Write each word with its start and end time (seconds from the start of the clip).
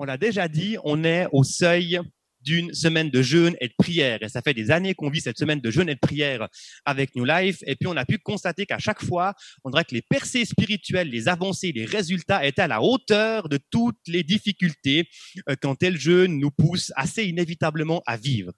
on 0.00 0.04
l'a 0.04 0.16
déjà 0.16 0.48
dit, 0.48 0.78
on 0.82 1.04
est 1.04 1.26
au 1.30 1.44
seuil 1.44 2.00
d'une 2.40 2.72
semaine 2.72 3.10
de 3.10 3.20
jeûne 3.20 3.54
et 3.60 3.68
de 3.68 3.74
prière. 3.76 4.22
Et 4.22 4.30
ça 4.30 4.40
fait 4.40 4.54
des 4.54 4.70
années 4.70 4.94
qu'on 4.94 5.10
vit 5.10 5.20
cette 5.20 5.36
semaine 5.36 5.60
de 5.60 5.70
jeûne 5.70 5.90
et 5.90 5.94
de 5.94 6.00
prière 6.00 6.48
avec 6.86 7.14
New 7.14 7.26
Life. 7.26 7.58
Et 7.66 7.76
puis 7.76 7.86
on 7.86 7.98
a 7.98 8.06
pu 8.06 8.16
constater 8.16 8.64
qu'à 8.64 8.78
chaque 8.78 9.04
fois, 9.04 9.34
on 9.62 9.68
dirait 9.68 9.84
que 9.84 9.94
les 9.94 10.00
percées 10.00 10.46
spirituelles, 10.46 11.10
les 11.10 11.28
avancées, 11.28 11.72
les 11.72 11.84
résultats 11.84 12.46
étaient 12.46 12.62
à 12.62 12.66
la 12.66 12.80
hauteur 12.80 13.50
de 13.50 13.58
toutes 13.70 14.00
les 14.06 14.22
difficultés 14.22 15.06
euh, 15.50 15.54
quand 15.60 15.74
tel 15.74 15.98
jeûne 15.98 16.38
nous 16.38 16.50
pousse 16.50 16.92
assez 16.96 17.24
inévitablement 17.24 18.02
à 18.06 18.16
vivre. 18.16 18.52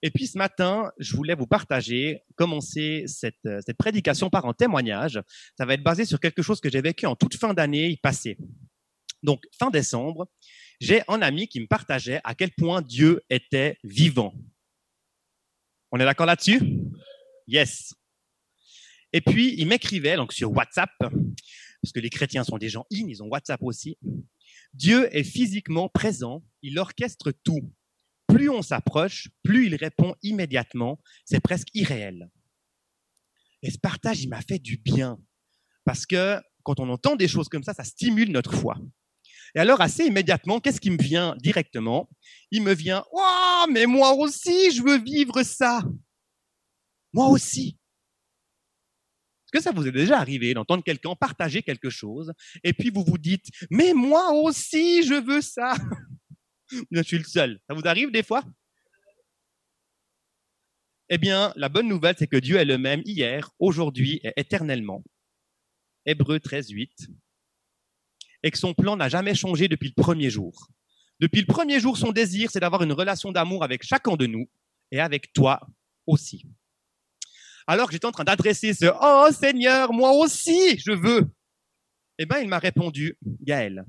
Et 0.00 0.10
puis 0.10 0.26
ce 0.26 0.38
matin, 0.38 0.90
je 0.98 1.14
voulais 1.16 1.34
vous 1.34 1.46
partager, 1.46 2.22
commencer 2.34 3.04
cette, 3.06 3.34
euh, 3.44 3.60
cette 3.66 3.76
prédication 3.76 4.30
par 4.30 4.46
un 4.46 4.54
témoignage. 4.54 5.20
Ça 5.58 5.66
va 5.66 5.74
être 5.74 5.82
basé 5.82 6.06
sur 6.06 6.18
quelque 6.18 6.40
chose 6.40 6.62
que 6.62 6.70
j'ai 6.70 6.80
vécu 6.80 7.04
en 7.04 7.14
toute 7.14 7.36
fin 7.36 7.52
d'année 7.52 7.98
passée. 8.02 8.38
Donc 9.22 9.44
fin 9.58 9.70
décembre, 9.70 10.28
j'ai 10.80 11.02
un 11.08 11.20
ami 11.22 11.46
qui 11.48 11.60
me 11.60 11.66
partageait 11.66 12.20
à 12.24 12.34
quel 12.34 12.50
point 12.52 12.82
Dieu 12.82 13.22
était 13.28 13.76
vivant. 13.84 14.34
On 15.92 15.98
est 16.00 16.04
d'accord 16.04 16.26
là-dessus? 16.26 16.60
Yes. 17.46 17.94
Et 19.12 19.20
puis, 19.20 19.54
il 19.58 19.66
m'écrivait 19.66 20.16
donc 20.16 20.32
sur 20.32 20.52
WhatsApp, 20.52 20.90
parce 20.98 21.92
que 21.92 22.00
les 22.00 22.10
chrétiens 22.10 22.44
sont 22.44 22.58
des 22.58 22.68
gens 22.68 22.86
in, 22.92 23.08
ils 23.08 23.22
ont 23.22 23.26
WhatsApp 23.26 23.60
aussi. 23.62 23.98
Dieu 24.72 25.14
est 25.14 25.24
physiquement 25.24 25.88
présent, 25.88 26.44
il 26.62 26.78
orchestre 26.78 27.32
tout. 27.32 27.72
Plus 28.28 28.48
on 28.48 28.62
s'approche, 28.62 29.28
plus 29.42 29.66
il 29.66 29.74
répond 29.74 30.14
immédiatement, 30.22 31.00
c'est 31.24 31.40
presque 31.40 31.74
irréel. 31.74 32.30
Et 33.62 33.70
ce 33.70 33.78
partage, 33.78 34.22
il 34.22 34.28
m'a 34.28 34.42
fait 34.42 34.60
du 34.60 34.76
bien, 34.76 35.18
parce 35.84 36.06
que 36.06 36.40
quand 36.62 36.78
on 36.78 36.88
entend 36.88 37.16
des 37.16 37.26
choses 37.26 37.48
comme 37.48 37.64
ça, 37.64 37.74
ça 37.74 37.82
stimule 37.84 38.30
notre 38.30 38.54
foi. 38.54 38.76
Et 39.54 39.58
alors, 39.58 39.80
assez 39.80 40.04
immédiatement, 40.04 40.60
qu'est-ce 40.60 40.80
qui 40.80 40.90
me 40.90 41.02
vient 41.02 41.36
directement? 41.38 42.08
Il 42.50 42.62
me 42.62 42.72
vient, 42.72 43.04
oh, 43.12 43.64
mais 43.70 43.86
moi 43.86 44.12
aussi, 44.12 44.70
je 44.70 44.82
veux 44.82 44.98
vivre 44.98 45.42
ça. 45.42 45.82
Moi 47.12 47.28
aussi. 47.28 47.76
Est-ce 49.44 49.58
que 49.58 49.62
ça 49.62 49.72
vous 49.72 49.88
est 49.88 49.92
déjà 49.92 50.18
arrivé 50.18 50.54
d'entendre 50.54 50.84
quelqu'un 50.84 51.16
partager 51.16 51.62
quelque 51.62 51.90
chose 51.90 52.32
et 52.62 52.72
puis 52.72 52.90
vous 52.90 53.02
vous 53.02 53.18
dites, 53.18 53.46
mais 53.68 53.92
moi 53.94 54.30
aussi, 54.32 55.02
je 55.02 55.14
veux 55.14 55.40
ça 55.40 55.74
Je 56.92 57.02
suis 57.02 57.18
le 57.18 57.24
seul. 57.24 57.58
Ça 57.68 57.74
vous 57.74 57.86
arrive 57.86 58.12
des 58.12 58.22
fois? 58.22 58.44
Eh 61.08 61.18
bien, 61.18 61.52
la 61.56 61.68
bonne 61.68 61.88
nouvelle, 61.88 62.14
c'est 62.16 62.28
que 62.28 62.36
Dieu 62.36 62.56
est 62.56 62.64
le 62.64 62.78
même 62.78 63.02
hier, 63.04 63.50
aujourd'hui 63.58 64.20
et 64.22 64.32
éternellement. 64.36 65.02
Hébreu 66.06 66.38
13, 66.38 66.70
8 66.70 67.08
et 68.42 68.50
que 68.50 68.58
son 68.58 68.74
plan 68.74 68.96
n'a 68.96 69.08
jamais 69.08 69.34
changé 69.34 69.68
depuis 69.68 69.92
le 69.94 70.02
premier 70.02 70.30
jour. 70.30 70.68
Depuis 71.20 71.40
le 71.40 71.46
premier 71.46 71.80
jour, 71.80 71.98
son 71.98 72.12
désir, 72.12 72.50
c'est 72.50 72.60
d'avoir 72.60 72.82
une 72.82 72.92
relation 72.92 73.30
d'amour 73.30 73.62
avec 73.62 73.82
chacun 73.82 74.16
de 74.16 74.26
nous 74.26 74.48
et 74.90 75.00
avec 75.00 75.32
toi 75.32 75.60
aussi. 76.06 76.44
Alors 77.66 77.86
que 77.86 77.92
j'étais 77.92 78.06
en 78.06 78.12
train 78.12 78.24
d'adresser 78.24 78.72
ce 78.72 78.86
Oh 79.00 79.32
Seigneur, 79.32 79.92
moi 79.92 80.12
aussi, 80.12 80.78
je 80.78 80.92
veux. 80.92 81.30
Eh 82.18 82.26
bien, 82.26 82.38
il 82.38 82.48
m'a 82.48 82.58
répondu, 82.58 83.16
Gaël, 83.42 83.84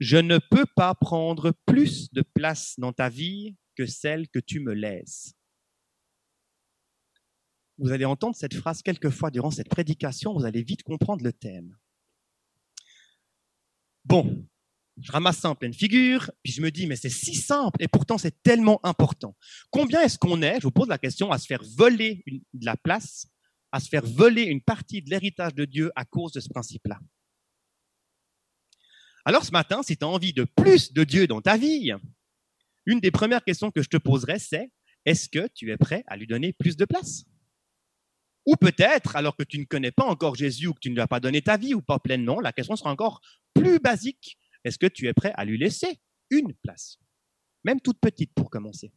je 0.00 0.16
ne 0.16 0.38
peux 0.38 0.66
pas 0.74 0.94
prendre 0.94 1.52
plus 1.64 2.12
de 2.12 2.22
place 2.22 2.74
dans 2.78 2.92
ta 2.92 3.08
vie 3.08 3.54
que 3.76 3.86
celle 3.86 4.28
que 4.28 4.38
tu 4.38 4.60
me 4.60 4.72
laisses. 4.72 5.34
Vous 7.78 7.92
allez 7.92 8.06
entendre 8.06 8.34
cette 8.36 8.54
phrase 8.54 8.82
quelques 8.82 9.10
fois 9.10 9.30
durant 9.30 9.50
cette 9.50 9.68
prédication, 9.68 10.32
vous 10.32 10.46
allez 10.46 10.62
vite 10.62 10.82
comprendre 10.82 11.22
le 11.22 11.32
thème. 11.32 11.76
Bon, 14.06 14.46
je 15.02 15.10
ramasse 15.10 15.38
ça 15.38 15.50
en 15.50 15.56
pleine 15.56 15.74
figure, 15.74 16.30
puis 16.44 16.52
je 16.52 16.62
me 16.62 16.70
dis, 16.70 16.86
mais 16.86 16.94
c'est 16.94 17.10
si 17.10 17.34
simple 17.34 17.82
et 17.82 17.88
pourtant 17.88 18.18
c'est 18.18 18.40
tellement 18.44 18.78
important. 18.86 19.36
Combien 19.70 20.00
est-ce 20.02 20.16
qu'on 20.16 20.42
est, 20.42 20.60
je 20.60 20.62
vous 20.62 20.70
pose 20.70 20.86
la 20.86 20.96
question, 20.96 21.32
à 21.32 21.38
se 21.38 21.46
faire 21.46 21.62
voler 21.76 22.22
de 22.54 22.64
la 22.64 22.76
place, 22.76 23.26
à 23.72 23.80
se 23.80 23.88
faire 23.88 24.06
voler 24.06 24.42
une 24.42 24.60
partie 24.60 25.02
de 25.02 25.10
l'héritage 25.10 25.54
de 25.54 25.64
Dieu 25.64 25.90
à 25.96 26.04
cause 26.04 26.30
de 26.30 26.38
ce 26.38 26.48
principe-là? 26.48 27.00
Alors 29.24 29.44
ce 29.44 29.50
matin, 29.50 29.82
si 29.82 29.96
tu 29.96 30.04
as 30.04 30.08
envie 30.08 30.32
de 30.32 30.44
plus 30.44 30.92
de 30.92 31.02
Dieu 31.02 31.26
dans 31.26 31.40
ta 31.40 31.56
vie, 31.56 31.92
une 32.86 33.00
des 33.00 33.10
premières 33.10 33.42
questions 33.42 33.72
que 33.72 33.82
je 33.82 33.88
te 33.88 33.96
poserai, 33.96 34.38
c'est, 34.38 34.70
est-ce 35.04 35.28
que 35.28 35.48
tu 35.52 35.72
es 35.72 35.76
prêt 35.76 36.04
à 36.06 36.16
lui 36.16 36.28
donner 36.28 36.52
plus 36.52 36.76
de 36.76 36.84
place? 36.84 37.24
Ou 38.46 38.54
peut-être, 38.56 39.16
alors 39.16 39.36
que 39.36 39.42
tu 39.42 39.58
ne 39.58 39.64
connais 39.64 39.90
pas 39.90 40.04
encore 40.04 40.36
Jésus 40.36 40.68
ou 40.68 40.74
que 40.74 40.80
tu 40.80 40.90
ne 40.90 40.94
lui 40.94 41.02
as 41.02 41.08
pas 41.08 41.20
donné 41.20 41.42
ta 41.42 41.56
vie 41.56 41.74
ou 41.74 41.82
pas 41.82 41.98
pleinement, 41.98 42.40
la 42.40 42.52
question 42.52 42.76
sera 42.76 42.90
encore 42.90 43.20
plus 43.54 43.80
basique. 43.80 44.38
Est-ce 44.64 44.78
que 44.78 44.86
tu 44.86 45.08
es 45.08 45.12
prêt 45.12 45.32
à 45.36 45.44
lui 45.44 45.58
laisser 45.58 46.00
une 46.30 46.54
place? 46.54 46.98
Même 47.64 47.80
toute 47.80 48.00
petite 48.00 48.32
pour 48.34 48.48
commencer. 48.48 48.92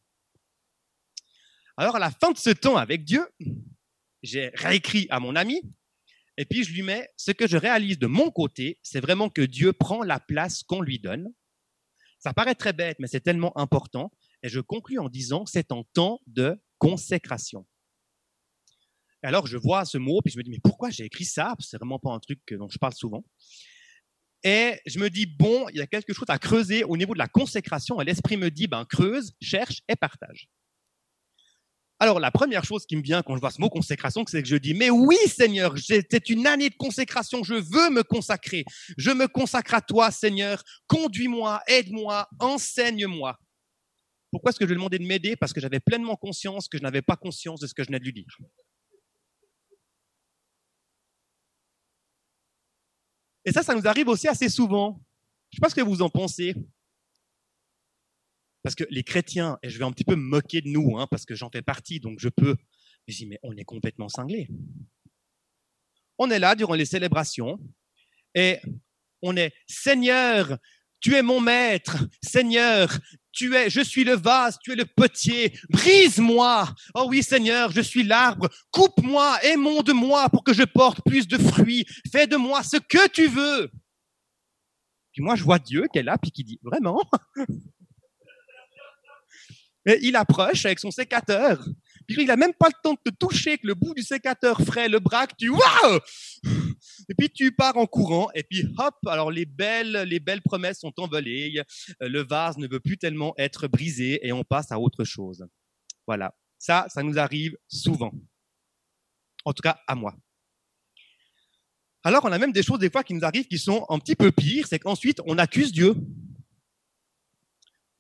Alors 1.78 1.96
à 1.96 2.00
la 2.00 2.12
fin 2.12 2.32
de 2.32 2.38
ce 2.38 2.52
temps 2.52 2.78
avec 2.78 3.04
Dieu, 3.04 3.28
j'ai 4.22 4.52
réécrit 4.54 5.08
à 5.10 5.20
mon 5.20 5.36
ami 5.36 5.62
et 6.38 6.46
puis 6.46 6.64
je 6.64 6.72
lui 6.72 6.84
mets 6.84 7.10
ce 7.18 7.32
que 7.32 7.48
je 7.48 7.58
réalise 7.58 8.00
de 8.00 8.08
mon 8.08 8.32
côté, 8.32 8.80
c'est 8.82 9.02
vraiment 9.02 9.30
que 9.30 9.42
Dieu 9.42 9.74
prend 9.74 10.04
la 10.04 10.22
place 10.22 10.64
qu'on 10.64 10.82
lui 10.82 10.98
donne. 10.98 11.34
Ça 12.20 12.34
paraît 12.34 12.56
très 12.56 12.74
bête, 12.74 12.98
mais 13.00 13.08
c'est 13.08 13.20
tellement 13.20 13.58
important. 13.58 14.12
Et 14.42 14.50
je 14.50 14.60
conclus 14.60 15.00
en 15.00 15.10
disant, 15.10 15.46
c'est 15.46 15.72
en 15.72 15.84
temps 15.84 16.22
de 16.28 16.58
consécration. 16.78 17.66
Et 19.24 19.28
alors, 19.28 19.48
je 19.48 19.58
vois 19.58 19.86
ce 19.86 19.98
mot, 19.98 20.22
puis 20.24 20.32
je 20.32 20.38
me 20.38 20.44
dis, 20.44 20.50
mais 20.50 20.60
pourquoi 20.64 20.90
j'ai 20.90 21.06
écrit 21.06 21.26
ça? 21.26 21.56
C'est 21.60 21.78
vraiment 21.78 22.00
pas 22.00 22.12
un 22.12 22.20
truc 22.20 22.40
dont 22.52 22.70
je 22.70 22.78
parle 22.78 22.94
souvent. 22.94 23.24
Et 24.44 24.80
je 24.86 25.00
me 25.00 25.10
dis, 25.10 25.26
bon, 25.26 25.68
il 25.70 25.78
y 25.78 25.82
a 25.82 25.88
quelque 25.88 26.14
chose 26.14 26.30
à 26.30 26.40
creuser 26.40 26.86
au 26.86 26.96
niveau 26.96 27.14
de 27.14 27.20
la 27.20 27.28
consécration. 27.28 28.00
Et 28.00 28.06
l'esprit 28.06 28.38
me 28.38 28.50
dit, 28.50 28.68
ben, 28.68 28.86
creuse, 28.86 29.34
cherche 29.42 29.82
et 29.90 29.98
partage. 29.98 30.48
Alors, 32.02 32.22
la 32.22 32.32
première 32.32 32.64
chose 32.64 32.86
qui 32.86 32.96
me 32.96 33.02
vient 33.02 33.22
quand 33.22 33.36
je 33.36 33.42
vois 33.42 33.52
ce 33.52 33.60
mot 33.60 33.70
consécration, 33.70 34.24
c'est 34.26 34.42
que 34.42 34.48
je 34.48 34.56
dis, 34.56 34.74
mais 34.74 34.90
oui, 34.90 35.18
Seigneur, 35.28 35.76
c'est 35.78 36.30
une 36.30 36.48
année 36.48 36.70
de 36.70 36.76
consécration, 36.76 37.44
je 37.44 37.56
veux 37.56 37.90
me 37.90 38.04
consacrer. 38.04 38.64
Je 38.98 39.12
me 39.12 39.28
consacre 39.28 39.74
à 39.74 39.82
toi, 39.82 40.10
Seigneur. 40.10 40.64
Conduis-moi, 40.88 41.62
aide-moi, 41.68 42.30
enseigne-moi. 42.40 43.38
Pourquoi 44.32 44.52
est-ce 44.52 44.60
que 44.60 44.66
je 44.66 44.70
lui 44.70 44.76
ai 44.76 44.78
demandé 44.78 44.98
de 44.98 45.06
m'aider? 45.06 45.36
Parce 45.36 45.52
que 45.52 45.60
j'avais 45.60 45.82
pleinement 45.82 46.16
conscience 46.16 46.70
que 46.70 46.78
je 46.78 46.84
n'avais 46.84 47.02
pas 47.02 47.18
conscience 47.18 47.60
de 47.60 47.68
ce 47.68 47.74
que 47.74 47.84
je 47.84 47.88
venais 47.88 48.00
de 48.00 48.06
lui 48.06 48.14
dire. 48.14 48.38
Et 53.50 53.52
ça, 53.52 53.64
ça 53.64 53.74
nous 53.74 53.88
arrive 53.88 54.08
aussi 54.10 54.28
assez 54.28 54.48
souvent. 54.48 55.02
Je 55.50 55.56
ne 55.56 55.58
sais 55.58 55.62
pas 55.62 55.70
ce 55.70 55.76
que 55.76 55.82
vous 55.82 56.04
en 56.04 56.10
pensez. 56.12 56.54
Parce 58.62 58.76
que 58.76 58.84
les 58.92 59.02
chrétiens, 59.02 59.58
et 59.64 59.70
je 59.72 59.80
vais 59.80 59.86
un 59.86 59.92
petit 59.92 60.04
peu 60.04 60.16
me 60.16 60.22
moquer 60.22 60.62
de 60.62 60.68
nous, 60.68 61.00
hein, 61.00 61.08
parce 61.10 61.26
que 61.26 61.34
j'en 61.34 61.50
fais 61.50 61.64
partie, 61.64 62.00
donc 62.00 62.20
je 62.20 62.30
peux. 62.30 62.56
Mais 63.08 63.14
je 63.14 63.18
dis, 63.18 63.26
mais 63.26 63.40
on 63.42 63.58
est 63.58 63.64
complètement 63.64 64.08
cinglés. 64.08 64.50
On 66.20 66.30
est 66.30 66.38
là 66.38 66.54
durant 66.54 66.76
les 66.76 66.86
célébrations 66.86 67.58
et 68.36 68.60
on 69.24 69.36
est 69.36 69.52
Seigneur, 69.66 70.60
tu 71.00 71.16
es 71.16 71.22
mon 71.22 71.40
maître, 71.40 71.98
Seigneur, 72.22 72.90
tu 73.32 73.56
es, 73.56 73.70
je 73.70 73.82
suis 73.82 74.04
le 74.04 74.16
vase, 74.16 74.58
tu 74.62 74.72
es 74.72 74.76
le 74.76 74.86
potier, 74.86 75.54
brise-moi. 75.70 76.68
Oh 76.94 77.06
oui, 77.08 77.24
Seigneur, 77.24 77.72
je 77.72 77.82
suis 77.82 78.04
l'arbre, 78.04 78.50
coupe-moi, 78.72 79.40
de 79.44 79.94
moi 79.94 80.30
pour 80.30 80.44
que 80.44 80.54
je 80.54 80.64
porte 80.64 81.02
plus 81.06 81.28
de 81.28 81.38
fruits, 81.38 81.86
fais 82.12 82.28
de 82.28 82.36
moi 82.36 82.64
ce 82.64 82.78
que 82.78 83.08
tu 83.10 83.28
veux. 83.28 83.72
Puis 85.14 85.24
moi, 85.24 85.36
je 85.36 85.44
vois 85.44 85.60
Dieu 85.60 85.88
qui 85.92 86.00
est 86.00 86.04
là, 86.04 86.18
puis 86.18 86.32
qui 86.32 86.44
dit, 86.44 86.60
vraiment? 86.64 87.02
Et 89.86 90.00
il 90.02 90.16
approche 90.16 90.66
avec 90.66 90.80
son 90.80 90.92
sécateur. 90.92 91.66
Il 92.18 92.26
n'a 92.26 92.36
même 92.36 92.54
pas 92.54 92.68
le 92.68 92.82
temps 92.84 92.94
de 92.94 93.12
te 93.12 93.16
toucher 93.16 93.58
que 93.58 93.68
le 93.68 93.76
bout 93.76 93.94
du 93.94 94.02
sécateur 94.02 94.62
frais, 94.62 94.90
le 94.90 95.00
bras, 95.00 95.28
que 95.28 95.36
tu 95.38 95.50
waouh 95.50 96.00
Et 97.10 97.16
puis 97.18 97.30
tu 97.30 97.52
pars 97.52 97.78
en 97.78 97.86
courant 97.86 98.30
et 98.34 98.44
puis 98.44 98.66
hop, 98.78 98.96
alors 99.08 99.32
les 99.32 99.46
belles 99.46 100.04
les 100.08 100.20
belles 100.20 100.42
promesses 100.42 100.80
sont 100.80 100.94
envolées, 100.98 101.62
le 102.00 102.22
vase 102.22 102.58
ne 102.58 102.68
veut 102.68 102.80
plus 102.80 102.98
tellement 102.98 103.34
être 103.38 103.68
brisé 103.68 104.26
et 104.26 104.32
on 104.32 104.44
passe 104.44 104.72
à 104.72 104.80
autre 104.80 105.04
chose. 105.04 105.46
Voilà. 106.08 106.34
Ça, 106.58 106.88
ça 106.90 107.04
nous 107.04 107.18
arrive 107.18 107.56
souvent. 107.68 108.12
En 109.46 109.54
tout 109.54 109.62
cas, 109.62 109.80
à 109.88 109.96
moi. 109.96 110.16
Alors, 112.04 112.24
on 112.26 112.32
a 112.32 112.38
même 112.38 112.52
des 112.52 112.64
choses 112.64 112.80
des 112.80 112.90
fois 112.90 113.04
qui 113.04 113.14
nous 113.14 113.26
arrivent 113.26 113.48
qui 113.48 113.58
sont 113.58 113.86
un 113.90 114.00
petit 114.00 114.16
peu 114.16 114.32
pires, 114.32 114.68
c'est 114.68 114.80
qu'ensuite 114.80 115.22
on 115.26 115.38
accuse 115.38 115.72
Dieu. 115.72 115.96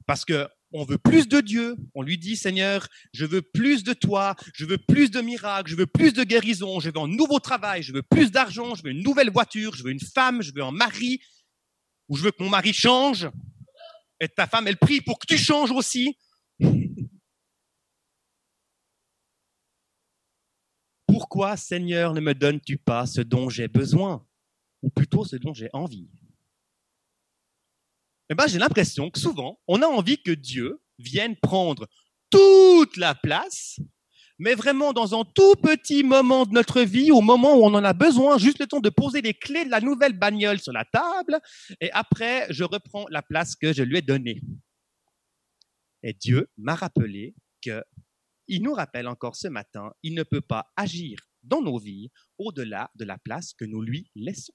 Parce 0.05 0.25
que 0.25 0.49
on 0.71 0.83
veut 0.83 0.97
plus 0.97 1.27
de 1.27 1.41
Dieu. 1.41 1.75
On 1.95 2.01
lui 2.01 2.17
dit, 2.17 2.35
Seigneur, 2.35 2.87
je 3.13 3.25
veux 3.25 3.41
plus 3.41 3.83
de 3.83 3.93
toi, 3.93 4.35
je 4.53 4.65
veux 4.65 4.77
plus 4.77 5.09
de 5.11 5.21
miracles, 5.21 5.71
je 5.71 5.75
veux 5.75 5.87
plus 5.87 6.13
de 6.13 6.23
guérison, 6.23 6.79
je 6.79 6.89
veux 6.89 6.99
un 6.99 7.07
nouveau 7.07 7.39
travail, 7.39 7.83
je 7.83 7.93
veux 7.93 8.03
plus 8.03 8.31
d'argent, 8.31 8.75
je 8.75 8.83
veux 8.83 8.91
une 8.91 9.03
nouvelle 9.03 9.31
voiture, 9.31 9.75
je 9.75 9.83
veux 9.83 9.91
une 9.91 9.99
femme, 9.99 10.41
je 10.41 10.53
veux 10.53 10.63
un 10.63 10.71
mari, 10.71 11.19
ou 12.07 12.15
je 12.17 12.23
veux 12.23 12.31
que 12.31 12.43
mon 12.43 12.49
mari 12.49 12.73
change. 12.73 13.29
Et 14.19 14.27
ta 14.27 14.47
femme, 14.47 14.67
elle 14.67 14.77
prie 14.77 15.01
pour 15.01 15.17
que 15.19 15.25
tu 15.27 15.37
changes 15.37 15.71
aussi. 15.71 16.17
Pourquoi, 21.07 21.57
Seigneur, 21.57 22.13
ne 22.13 22.21
me 22.21 22.33
donnes-tu 22.33 22.77
pas 22.77 23.05
ce 23.05 23.21
dont 23.21 23.49
j'ai 23.49 23.67
besoin, 23.67 24.25
ou 24.81 24.89
plutôt 24.89 25.25
ce 25.25 25.35
dont 25.35 25.53
j'ai 25.53 25.69
envie? 25.73 26.09
Eh 28.29 28.35
ben, 28.35 28.47
j'ai 28.47 28.59
l'impression 28.59 29.09
que 29.09 29.19
souvent, 29.19 29.59
on 29.67 29.81
a 29.81 29.87
envie 29.87 30.21
que 30.21 30.31
Dieu 30.31 30.81
vienne 30.99 31.35
prendre 31.35 31.87
toute 32.29 32.97
la 32.97 33.15
place, 33.15 33.79
mais 34.37 34.53
vraiment 34.53 34.93
dans 34.93 35.19
un 35.19 35.25
tout 35.25 35.55
petit 35.55 36.03
moment 36.03 36.45
de 36.45 36.51
notre 36.51 36.81
vie, 36.81 37.11
au 37.11 37.21
moment 37.21 37.55
où 37.55 37.63
on 37.63 37.73
en 37.73 37.83
a 37.83 37.93
besoin, 37.93 38.37
juste 38.37 38.59
le 38.59 38.67
temps 38.67 38.79
de 38.79 38.89
poser 38.89 39.21
les 39.21 39.33
clés 39.33 39.65
de 39.65 39.71
la 39.71 39.81
nouvelle 39.81 40.17
bagnole 40.17 40.59
sur 40.59 40.71
la 40.71 40.85
table, 40.85 41.39
et 41.81 41.91
après, 41.91 42.45
je 42.51 42.63
reprends 42.63 43.05
la 43.09 43.21
place 43.21 43.55
que 43.55 43.73
je 43.73 43.83
lui 43.83 43.97
ai 43.97 44.01
donnée. 44.01 44.41
Et 46.03 46.13
Dieu 46.13 46.49
m'a 46.57 46.75
rappelé 46.75 47.35
que, 47.61 47.83
il 48.47 48.63
nous 48.63 48.73
rappelle 48.73 49.07
encore 49.07 49.35
ce 49.35 49.47
matin, 49.47 49.91
il 50.03 50.13
ne 50.13 50.23
peut 50.23 50.41
pas 50.41 50.71
agir 50.75 51.19
dans 51.43 51.61
nos 51.61 51.77
vies 51.77 52.09
au-delà 52.37 52.89
de 52.95 53.05
la 53.05 53.17
place 53.17 53.53
que 53.53 53.65
nous 53.65 53.81
lui 53.81 54.09
laissons. 54.15 54.53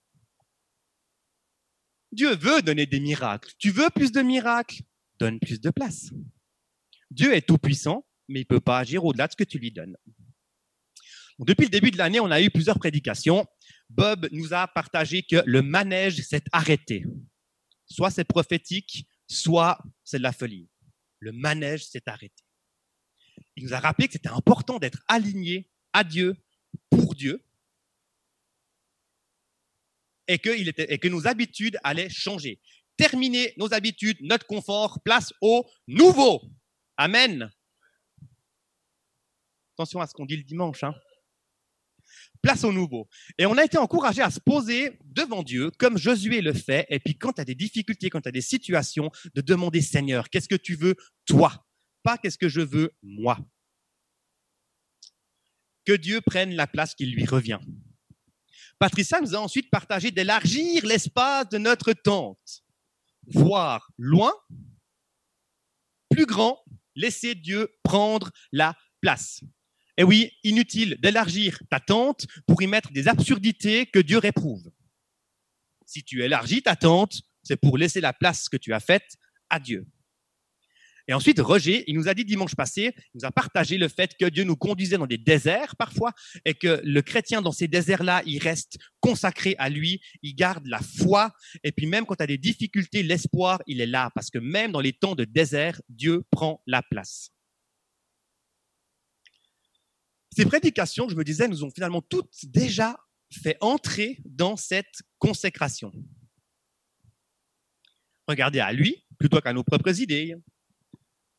Dieu 2.14 2.34
veut 2.34 2.62
donner 2.62 2.86
des 2.86 3.00
miracles. 3.00 3.50
Tu 3.58 3.70
veux 3.70 3.90
plus 3.90 4.12
de 4.12 4.22
miracles? 4.22 4.82
Donne 5.18 5.38
plus 5.38 5.60
de 5.60 5.70
place. 5.70 6.10
Dieu 7.10 7.34
est 7.34 7.46
tout 7.46 7.58
puissant, 7.58 8.06
mais 8.28 8.40
il 8.40 8.44
ne 8.44 8.48
peut 8.48 8.60
pas 8.60 8.78
agir 8.78 9.04
au-delà 9.04 9.26
de 9.26 9.32
ce 9.32 9.36
que 9.36 9.44
tu 9.44 9.58
lui 9.58 9.70
donnes. 9.70 9.96
depuis 11.38 11.64
le 11.64 11.70
début 11.70 11.90
de 11.90 11.98
l'année, 11.98 12.20
on 12.20 12.30
a 12.30 12.40
eu 12.40 12.50
plusieurs 12.50 12.78
prédications. 12.78 13.46
Bob 13.90 14.28
nous 14.32 14.54
a 14.54 14.66
partagé 14.66 15.22
que 15.22 15.42
le 15.46 15.62
manège 15.62 16.22
s'est 16.22 16.44
arrêté. 16.52 17.04
Soit 17.86 18.10
c'est 18.10 18.24
prophétique, 18.24 19.06
soit 19.28 19.78
c'est 20.04 20.18
de 20.18 20.22
la 20.22 20.32
folie. 20.32 20.68
Le 21.20 21.32
manège 21.32 21.86
s'est 21.86 22.02
arrêté. 22.06 22.44
Il 23.56 23.64
nous 23.64 23.74
a 23.74 23.80
rappelé 23.80 24.08
que 24.08 24.14
c'était 24.14 24.28
important 24.28 24.78
d'être 24.78 25.02
aligné 25.06 25.70
à 25.92 26.02
Dieu, 26.02 26.36
pour 26.90 27.14
Dieu, 27.14 27.44
et 30.28 30.38
que, 30.38 31.08
nos 31.08 31.26
habitudes 31.26 31.78
allaient 31.82 32.08
changer. 32.08 32.60
Terminer 32.96 33.52
nos 33.56 33.72
habitudes, 33.74 34.18
notre 34.20 34.46
confort, 34.46 35.02
place 35.02 35.32
au 35.40 35.66
nouveau. 35.86 36.42
Amen. 36.96 37.50
Attention 39.74 40.00
à 40.00 40.06
ce 40.06 40.14
qu'on 40.14 40.26
dit 40.26 40.36
le 40.36 40.44
dimanche. 40.44 40.84
Hein. 40.84 40.94
Place 42.42 42.62
au 42.62 42.72
nouveau. 42.72 43.08
Et 43.38 43.46
on 43.46 43.56
a 43.56 43.64
été 43.64 43.78
encouragé 43.78 44.22
à 44.22 44.30
se 44.30 44.38
poser 44.38 44.98
devant 45.04 45.42
Dieu, 45.42 45.70
comme 45.78 45.98
Josué 45.98 46.40
le 46.40 46.52
fait. 46.52 46.86
Et 46.90 47.00
puis 47.00 47.16
quand 47.16 47.32
tu 47.32 47.40
as 47.40 47.44
des 47.44 47.54
difficultés, 47.54 48.10
quand 48.10 48.20
tu 48.20 48.28
as 48.28 48.32
des 48.32 48.40
situations, 48.40 49.10
de 49.34 49.40
demander 49.40 49.80
Seigneur, 49.80 50.30
qu'est-ce 50.30 50.48
que 50.48 50.54
tu 50.54 50.76
veux 50.76 50.94
toi? 51.24 51.66
Pas 52.02 52.18
qu'est-ce 52.18 52.38
que 52.38 52.48
je 52.48 52.60
veux 52.60 52.92
moi? 53.02 53.38
Que 55.84 55.92
Dieu 55.92 56.20
prenne 56.20 56.54
la 56.54 56.66
place 56.66 56.94
qui 56.94 57.06
lui 57.06 57.24
revient. 57.24 57.58
Patricia 58.78 59.20
nous 59.20 59.34
a 59.34 59.38
ensuite 59.38 59.70
partagé 59.70 60.10
d'élargir 60.10 60.84
l'espace 60.84 61.48
de 61.48 61.58
notre 61.58 61.92
tente, 61.92 62.64
voir 63.26 63.90
loin, 63.98 64.32
plus 66.10 66.26
grand, 66.26 66.58
laisser 66.94 67.34
Dieu 67.34 67.68
prendre 67.82 68.30
la 68.52 68.76
place. 69.00 69.40
Et 69.96 70.04
oui, 70.04 70.32
inutile 70.42 70.96
d'élargir 71.00 71.60
ta 71.70 71.80
tente 71.80 72.26
pour 72.46 72.62
y 72.62 72.66
mettre 72.66 72.92
des 72.92 73.08
absurdités 73.08 73.86
que 73.86 74.00
Dieu 74.00 74.18
réprouve. 74.18 74.70
Si 75.86 76.02
tu 76.02 76.22
élargis 76.22 76.62
ta 76.62 76.76
tente, 76.76 77.22
c'est 77.42 77.56
pour 77.56 77.78
laisser 77.78 78.00
la 78.00 78.12
place 78.12 78.48
que 78.48 78.56
tu 78.56 78.72
as 78.72 78.80
faite 78.80 79.16
à 79.50 79.60
Dieu. 79.60 79.86
Et 81.06 81.12
ensuite, 81.12 81.38
Roger, 81.38 81.84
il 81.86 81.96
nous 81.96 82.08
a 82.08 82.14
dit 82.14 82.24
dimanche 82.24 82.54
passé, 82.54 82.94
il 82.96 83.18
nous 83.20 83.26
a 83.26 83.30
partagé 83.30 83.76
le 83.76 83.88
fait 83.88 84.16
que 84.18 84.24
Dieu 84.26 84.44
nous 84.44 84.56
conduisait 84.56 84.96
dans 84.96 85.06
des 85.06 85.18
déserts 85.18 85.76
parfois 85.76 86.12
et 86.44 86.54
que 86.54 86.80
le 86.82 87.02
chrétien 87.02 87.42
dans 87.42 87.52
ces 87.52 87.68
déserts-là, 87.68 88.22
il 88.24 88.38
reste 88.38 88.78
consacré 89.00 89.54
à 89.58 89.68
lui, 89.68 90.00
il 90.22 90.34
garde 90.34 90.66
la 90.66 90.80
foi 90.80 91.32
et 91.62 91.72
puis 91.72 91.86
même 91.86 92.06
quand 92.06 92.16
tu 92.16 92.22
as 92.22 92.26
des 92.26 92.38
difficultés, 92.38 93.02
l'espoir, 93.02 93.60
il 93.66 93.80
est 93.82 93.86
là 93.86 94.10
parce 94.14 94.30
que 94.30 94.38
même 94.38 94.72
dans 94.72 94.80
les 94.80 94.94
temps 94.94 95.14
de 95.14 95.24
désert, 95.24 95.80
Dieu 95.90 96.24
prend 96.30 96.62
la 96.66 96.82
place. 96.82 97.30
Ces 100.34 100.46
prédications, 100.46 101.08
je 101.08 101.14
me 101.14 101.22
disais, 101.22 101.46
nous 101.46 101.62
ont 101.62 101.70
finalement 101.70 102.02
toutes 102.02 102.44
déjà 102.44 102.98
fait 103.30 103.56
entrer 103.60 104.18
dans 104.24 104.56
cette 104.56 105.02
consécration. 105.18 105.92
Regardez 108.26 108.60
à 108.60 108.72
lui 108.72 109.04
plutôt 109.18 109.40
qu'à 109.40 109.52
nos 109.52 109.62
propres 109.62 110.00
idées, 110.00 110.34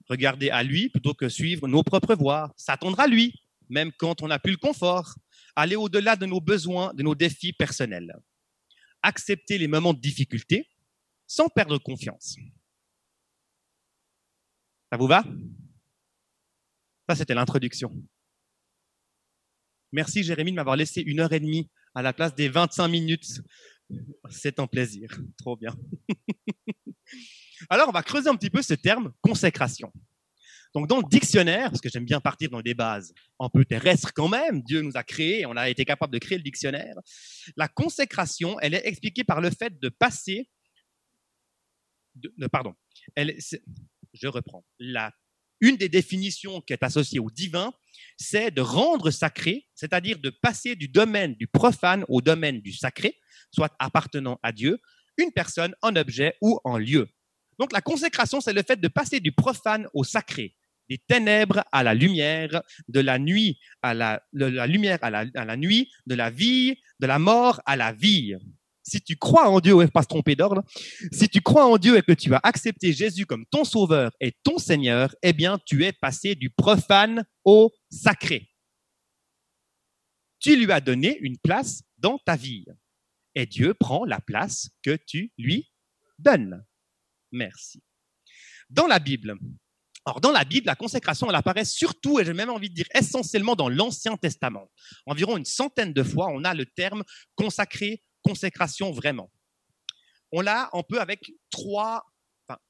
regarder 0.09 0.49
à 0.49 0.63
lui 0.63 0.89
plutôt 0.89 1.13
que 1.13 1.29
suivre 1.29 1.67
nos 1.67 1.83
propres 1.83 2.15
voies, 2.15 2.53
s'attendre 2.57 2.99
à 2.99 3.07
lui, 3.07 3.33
même 3.69 3.91
quand 3.91 4.21
on 4.21 4.27
n'a 4.27 4.39
plus 4.39 4.51
le 4.51 4.57
confort, 4.57 5.15
aller 5.55 5.75
au-delà 5.75 6.15
de 6.15 6.25
nos 6.25 6.41
besoins, 6.41 6.93
de 6.93 7.03
nos 7.03 7.15
défis 7.15 7.53
personnels, 7.53 8.15
accepter 9.01 9.57
les 9.57 9.67
moments 9.67 9.93
de 9.93 9.99
difficulté 9.99 10.69
sans 11.27 11.49
perdre 11.49 11.77
confiance. 11.77 12.35
Ça 14.91 14.97
vous 14.97 15.07
va? 15.07 15.23
Ça, 17.09 17.15
c'était 17.15 17.33
l'introduction. 17.33 17.91
Merci 19.91 20.23
Jérémy 20.23 20.51
de 20.51 20.55
m'avoir 20.55 20.75
laissé 20.75 21.01
une 21.01 21.19
heure 21.19 21.33
et 21.33 21.39
demie 21.39 21.69
à 21.93 22.01
la 22.01 22.13
place 22.13 22.35
des 22.35 22.49
25 22.49 22.87
minutes. 22.87 23.41
C'est 24.29 24.59
un 24.59 24.67
plaisir. 24.67 25.09
Trop 25.37 25.55
bien. 25.55 25.75
Alors, 27.69 27.89
on 27.89 27.91
va 27.91 28.03
creuser 28.03 28.29
un 28.29 28.35
petit 28.35 28.49
peu 28.49 28.61
ce 28.61 28.73
terme 28.73 29.11
consécration. 29.21 29.91
Donc, 30.73 30.87
dans 30.87 30.97
le 30.97 31.09
dictionnaire, 31.09 31.69
parce 31.69 31.79
que 31.79 31.89
j'aime 31.89 32.03
bien 32.03 32.19
partir 32.19 32.49
dans 32.49 32.61
des 32.61 32.73
bases 32.73 33.13
un 33.39 33.49
peu 33.49 33.63
terrestres 33.63 34.11
quand 34.13 34.27
même, 34.27 34.61
Dieu 34.61 34.81
nous 34.81 34.91
a 34.95 35.03
créés, 35.03 35.45
on 35.45 35.55
a 35.55 35.69
été 35.69 35.85
capable 35.85 36.11
de 36.11 36.19
créer 36.19 36.37
le 36.37 36.43
dictionnaire. 36.43 36.95
La 37.55 37.69
consécration, 37.69 38.59
elle 38.59 38.73
est 38.73 38.85
expliquée 38.85 39.23
par 39.23 39.39
le 39.39 39.51
fait 39.51 39.79
de 39.79 39.87
passer. 39.87 40.49
Pardon. 42.51 42.73
Je 43.15 44.27
reprends. 44.27 44.65
La, 44.79 45.13
une 45.61 45.77
des 45.77 45.89
définitions 45.89 46.59
qui 46.59 46.73
est 46.73 46.83
associée 46.83 47.19
au 47.19 47.31
divin, 47.31 47.73
c'est 48.17 48.51
de 48.51 48.61
rendre 48.61 49.11
sacré, 49.11 49.67
c'est-à-dire 49.75 50.19
de 50.19 50.29
passer 50.29 50.75
du 50.75 50.89
domaine 50.89 51.35
du 51.35 51.47
profane 51.47 52.03
au 52.09 52.21
domaine 52.21 52.59
du 52.59 52.73
sacré, 52.73 53.17
soit 53.53 53.73
appartenant 53.79 54.39
à 54.43 54.51
Dieu, 54.51 54.79
une 55.17 55.31
personne, 55.31 55.73
un 55.81 55.95
objet 55.95 56.35
ou 56.41 56.59
un 56.65 56.77
lieu. 56.77 57.07
Donc 57.59 57.71
la 57.71 57.81
consécration, 57.81 58.41
c'est 58.41 58.53
le 58.53 58.63
fait 58.63 58.79
de 58.79 58.87
passer 58.87 59.19
du 59.19 59.31
profane 59.31 59.87
au 59.93 60.03
sacré, 60.03 60.55
des 60.89 60.97
ténèbres 60.97 61.63
à 61.71 61.83
la 61.83 61.93
lumière, 61.93 62.61
de 62.87 62.99
la 62.99 63.19
nuit 63.19 63.59
à 63.81 63.93
la, 63.93 64.21
lumière 64.33 64.99
à 65.01 65.09
la, 65.09 65.25
à 65.35 65.45
la, 65.45 65.57
nuit, 65.57 65.91
de 66.05 66.15
la 66.15 66.29
vie, 66.29 66.75
de 66.99 67.07
la 67.07 67.19
mort 67.19 67.61
à 67.65 67.75
la 67.75 67.91
vie. 67.93 68.35
Si 68.87 69.01
tu 69.01 69.15
crois 69.15 69.49
en 69.49 69.59
Dieu, 69.59 69.73
ouais, 69.73 69.87
pas 69.87 70.03
se 70.03 70.07
tromper 70.07 70.35
d'ordre, 70.35 70.63
si 71.11 71.27
tu 71.27 71.41
crois 71.41 71.65
en 71.65 71.77
Dieu 71.77 71.97
et 71.97 72.03
que 72.03 72.11
tu 72.11 72.33
as 72.35 72.39
accepté 72.43 72.93
Jésus 72.93 73.25
comme 73.25 73.45
ton 73.47 73.63
sauveur 73.63 74.11
et 74.19 74.31
ton 74.43 74.59
Seigneur, 74.59 75.15
eh 75.23 75.33
bien, 75.33 75.57
tu 75.65 75.83
es 75.83 75.91
passé 75.91 76.35
du 76.35 76.51
profane 76.51 77.25
au 77.43 77.71
sacré. 77.89 78.47
Tu 80.39 80.55
lui 80.55 80.71
as 80.71 80.81
donné 80.81 81.17
une 81.21 81.39
place 81.39 81.81
dans 81.97 82.19
ta 82.19 82.35
vie. 82.35 82.65
Et 83.33 83.47
Dieu 83.47 83.73
prend 83.73 84.05
la 84.05 84.21
place 84.21 84.69
que 84.83 84.95
tu 85.07 85.31
lui 85.39 85.71
donnes. 86.19 86.63
Merci. 87.35 87.83
Dans 88.69 88.87
la 88.87 88.99
Bible, 88.99 89.37
alors 90.05 90.21
dans 90.21 90.31
la 90.31 90.45
Bible, 90.45 90.67
la 90.67 90.75
consécration, 90.75 91.27
elle 91.29 91.35
apparaît 91.35 91.65
surtout, 91.65 92.19
et 92.19 92.25
j'ai 92.25 92.33
même 92.33 92.49
envie 92.49 92.69
de 92.69 92.75
dire 92.75 92.87
essentiellement 92.93 93.55
dans 93.55 93.69
l'Ancien 93.69 94.17
Testament. 94.17 94.71
Environ 95.05 95.35
une 95.35 95.45
centaine 95.45 95.93
de 95.93 96.03
fois, 96.03 96.29
on 96.31 96.43
a 96.43 96.53
le 96.53 96.65
terme 96.65 97.03
consacré, 97.35 98.03
consécration 98.23 98.91
vraiment. 98.91 99.31
On 100.31 100.41
l'a 100.41 100.69
un 100.73 100.83
peu 100.83 101.01
avec 101.01 101.31
trois, 101.49 102.05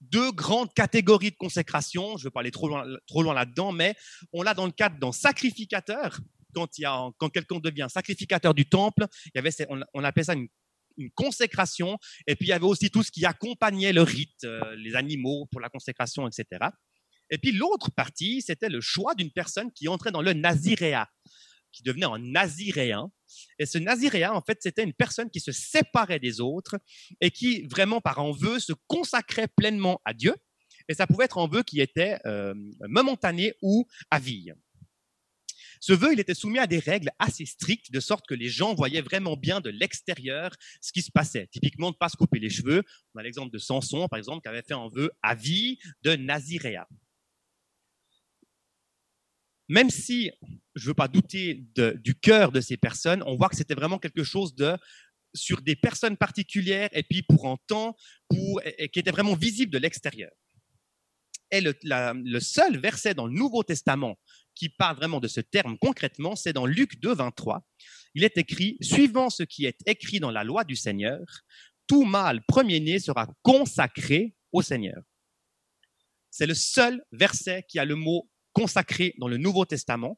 deux 0.02 0.32
grandes 0.32 0.74
catégories 0.74 1.32
de 1.32 1.38
consécration. 1.38 2.18
Je 2.18 2.24
ne 2.24 2.30
vais 2.30 2.32
pas 2.32 2.40
aller 2.40 2.52
trop 2.52 2.68
loin, 2.68 2.86
trop 3.06 3.22
loin 3.22 3.34
là-dedans, 3.34 3.72
mais 3.72 3.96
on 4.34 4.42
l'a 4.42 4.54
dans 4.54 4.66
le 4.66 4.72
cadre 4.72 4.98
d'un 5.00 5.12
sacrificateur. 5.12 6.20
Quand, 6.54 6.70
quand 7.18 7.30
quelqu'un 7.30 7.60
devient 7.60 7.88
sacrificateur 7.90 8.54
du 8.54 8.66
temple, 8.66 9.08
il 9.26 9.32
y 9.36 9.40
avait, 9.40 9.52
on, 9.70 9.82
on 9.94 10.04
appelle 10.06 10.24
ça 10.24 10.34
une 10.34 10.48
une 10.98 11.12
consécration. 11.12 11.98
Et 12.28 12.36
puis 12.36 12.48
il 12.48 12.50
y 12.50 12.54
avait 12.54 12.66
aussi 12.66 12.90
tout 12.90 13.04
ce 13.04 13.12
qui 13.12 13.26
accompagnait 13.26 13.94
le 13.94 14.02
rite, 14.02 14.44
euh, 14.44 14.76
les 14.78 14.96
animaux 14.96 15.48
pour 15.52 15.62
la 15.62 15.70
consécration, 15.70 16.28
etc. 16.28 16.68
Et 17.30 17.38
puis 17.38 17.52
l'autre 17.52 17.92
partie, 17.92 18.42
c'était 18.42 18.70
le 18.70 18.82
choix 18.82 19.16
d'une 19.16 19.32
personne 19.32 19.72
qui 19.72 19.88
entrait 19.88 20.12
dans 20.12 20.22
le 20.22 20.34
naziréa, 20.34 21.10
qui 21.72 21.84
devenait 21.84 22.06
un 22.06 22.20
naziréen. 22.20 23.12
Et 23.60 23.66
ce 23.66 23.78
naziréen, 23.78 24.32
en 24.32 24.42
fait, 24.42 24.60
c'était 24.62 24.84
une 24.84 24.94
personne 24.94 25.30
qui 25.30 25.40
se 25.40 25.52
séparait 25.52 26.20
des 26.20 26.40
autres 26.40 26.78
et 27.22 27.32
qui, 27.32 27.64
vraiment 27.64 28.00
par 28.00 28.20
en 28.20 28.32
vœu, 28.32 28.60
se 28.60 28.74
consacrait 28.88 29.48
pleinement 29.48 30.02
à 30.06 30.14
Dieu. 30.14 30.36
Et 30.88 30.94
ça 30.94 31.08
pouvait 31.08 31.26
être 31.26 31.40
un 31.40 31.48
vœu 31.48 31.64
qui 31.64 31.82
était 31.82 32.20
euh, 32.26 32.54
momentané 32.88 33.54
ou 33.62 33.88
à 34.12 34.20
vie. 34.20 34.52
Ce 35.86 35.94
vœu, 35.94 36.14
il 36.14 36.20
était 36.20 36.34
soumis 36.34 36.58
à 36.58 36.66
des 36.66 36.80
règles 36.80 37.12
assez 37.20 37.46
strictes, 37.46 37.92
de 37.92 38.00
sorte 38.00 38.26
que 38.26 38.34
les 38.34 38.50
gens 38.50 38.74
voyaient 38.74 39.04
vraiment 39.04 39.38
bien 39.38 39.62
de 39.62 39.70
l'extérieur 39.70 40.50
ce 40.82 40.92
qui 40.92 41.04
se 41.04 41.12
passait. 41.12 41.46
Typiquement, 41.52 41.92
de 41.92 41.96
ne 41.96 42.00
pas 42.00 42.10
se 42.10 42.18
couper 42.18 42.40
les 42.40 42.50
cheveux. 42.50 42.82
On 43.14 43.20
a 43.20 43.22
l'exemple 43.22 43.54
de 43.54 43.60
Samson, 43.60 44.08
par 44.08 44.18
exemple, 44.18 44.42
qui 44.42 44.48
avait 44.48 44.64
fait 44.64 44.74
un 44.74 44.90
vœu 44.90 45.12
à 45.22 45.36
vie 45.36 45.78
de 46.02 46.16
Naziréa. 46.16 46.88
Même 49.70 49.92
si 49.92 50.32
je 50.74 50.86
ne 50.86 50.88
veux 50.88 50.94
pas 50.96 51.08
douter 51.08 51.64
du 51.76 52.16
cœur 52.16 52.52
de 52.52 52.62
ces 52.62 52.78
personnes, 52.78 53.22
on 53.28 53.36
voit 53.36 53.50
que 53.50 53.56
c'était 53.56 53.76
vraiment 53.76 54.00
quelque 54.00 54.24
chose 54.24 54.56
de 54.56 54.76
sur 55.36 55.62
des 55.62 55.76
personnes 55.76 56.18
particulières 56.18 56.90
et 56.94 57.04
puis 57.04 57.22
pour 57.22 57.46
un 57.46 57.58
temps 57.68 57.96
qui 58.32 59.00
était 59.00 59.12
vraiment 59.12 59.36
visible 59.36 59.72
de 59.72 59.78
l'extérieur. 59.78 60.32
Et 61.52 61.62
le, 61.62 62.40
seul 62.40 62.80
verset 62.80 63.14
dans 63.14 63.28
le 63.28 63.34
Nouveau 63.34 63.64
Testament 63.64 64.18
qui 64.56 64.70
parle 64.70 64.96
vraiment 64.96 65.20
de 65.20 65.28
ce 65.28 65.42
terme 65.42 65.78
concrètement, 65.78 66.36
c'est 66.36 66.54
dans 66.54 66.66
Luc 66.66 67.00
2, 67.00 67.14
23. 67.14 67.68
Il 68.16 68.24
est 68.24 68.38
écrit, 68.38 68.78
suivant 68.82 69.30
ce 69.30 69.44
qui 69.44 69.66
est 69.66 69.78
écrit 69.86 70.20
dans 70.20 70.32
la 70.32 70.44
loi 70.44 70.64
du 70.64 70.76
Seigneur, 70.76 71.20
tout 71.88 72.06
mâle 72.06 72.42
premier-né 72.48 73.00
sera 73.00 73.28
consacré 73.44 74.34
au 74.52 74.62
Seigneur. 74.62 75.02
C'est 76.32 76.48
le 76.48 76.56
seul 76.56 77.04
verset 77.12 77.66
qui 77.68 77.80
a 77.80 77.86
le 77.86 77.96
mot 77.96 78.30
consacré 78.54 79.14
dans 79.20 79.28
le 79.28 79.38
Nouveau 79.38 79.66
Testament. 79.66 80.18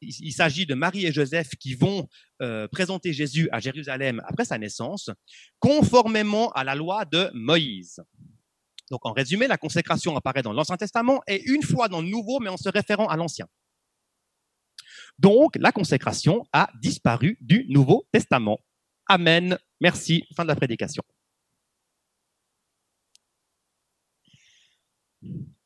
Il, 0.00 0.32
s'agit 0.32 0.66
de 0.66 0.74
Marie 0.74 1.06
et 1.06 1.12
Joseph 1.12 1.50
qui 1.58 1.74
vont 1.74 2.08
euh, 2.40 2.68
présenter 2.68 3.12
Jésus 3.12 3.48
à 3.50 3.58
Jérusalem 3.58 4.22
après 4.26 4.44
sa 4.44 4.58
naissance, 4.58 5.10
conformément 5.58 6.52
à 6.52 6.62
la 6.62 6.76
loi 6.76 7.04
de 7.04 7.30
Moïse. 7.34 8.00
Donc, 8.90 9.04
en 9.04 9.12
résumé, 9.12 9.48
la 9.48 9.58
consécration 9.58 10.16
apparaît 10.16 10.42
dans 10.42 10.52
l'Ancien 10.52 10.76
Testament 10.76 11.20
et 11.26 11.42
une 11.50 11.62
fois 11.62 11.88
dans 11.88 12.00
le 12.00 12.08
Nouveau, 12.08 12.38
mais 12.38 12.48
en 12.48 12.56
se 12.56 12.68
référant 12.68 13.08
à 13.08 13.16
l'Ancien. 13.16 13.46
Donc, 15.18 15.56
la 15.56 15.72
consécration 15.72 16.46
a 16.52 16.70
disparu 16.80 17.36
du 17.40 17.66
Nouveau 17.68 18.06
Testament. 18.12 18.58
Amen. 19.06 19.58
Merci. 19.80 20.24
Fin 20.36 20.44
de 20.44 20.48
la 20.48 20.56
prédication. 20.56 21.02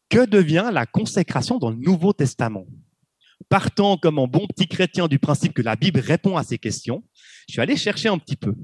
Que 0.09 0.25
devient 0.27 0.71
la 0.73 0.87
consécration 0.87 1.59
dans 1.59 1.71
le 1.71 1.77
Nouveau 1.77 2.13
Testament? 2.13 2.67
Partant 3.49 3.99
comme 3.99 4.19
un 4.19 4.27
bon 4.27 4.47
petit 4.47 4.69
chrétien 4.69 5.09
du 5.09 5.19
principe 5.19 5.53
que 5.53 5.63
la 5.63 5.77
Bible 5.77 6.01
répond 6.01 6.37
à 6.37 6.45
ces 6.45 6.59
questions, 6.59 7.03
je 7.49 7.55
suis 7.55 7.61
allé 7.61 7.77
chercher 7.77 8.09
un 8.09 8.19
petit 8.19 8.37
peu. 8.37 8.55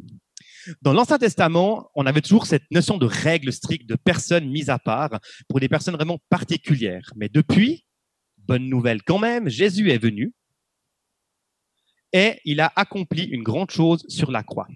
Dans 0.83 0.93
l'Ancien 0.93 1.19
Testament, 1.19 1.91
on 1.95 2.07
avait 2.07 2.21
toujours 2.21 2.47
cette 2.47 2.71
notion 2.71 2.99
de 2.99 3.07
règle 3.07 3.53
stricte, 3.53 3.89
de 3.89 3.97
personnes 3.97 4.49
mises 4.49 4.71
à 4.71 4.79
part, 4.79 5.19
pour 5.49 5.61
des 5.61 5.69
personnes 5.69 5.95
vraiment 5.95 6.19
particulières. 6.29 7.11
Mais 7.17 7.29
depuis, 7.29 7.87
bonne 8.37 8.69
nouvelle 8.69 9.03
quand 9.03 9.19
même, 9.19 9.49
Jésus 9.49 9.91
est 9.91 9.99
venu 9.99 10.33
et 12.13 12.41
il 12.45 12.61
a 12.61 12.73
accompli 12.77 13.25
une 13.25 13.43
grande 13.43 13.71
chose 13.71 14.05
sur 14.09 14.31
la 14.31 14.43
croix. 14.43 14.69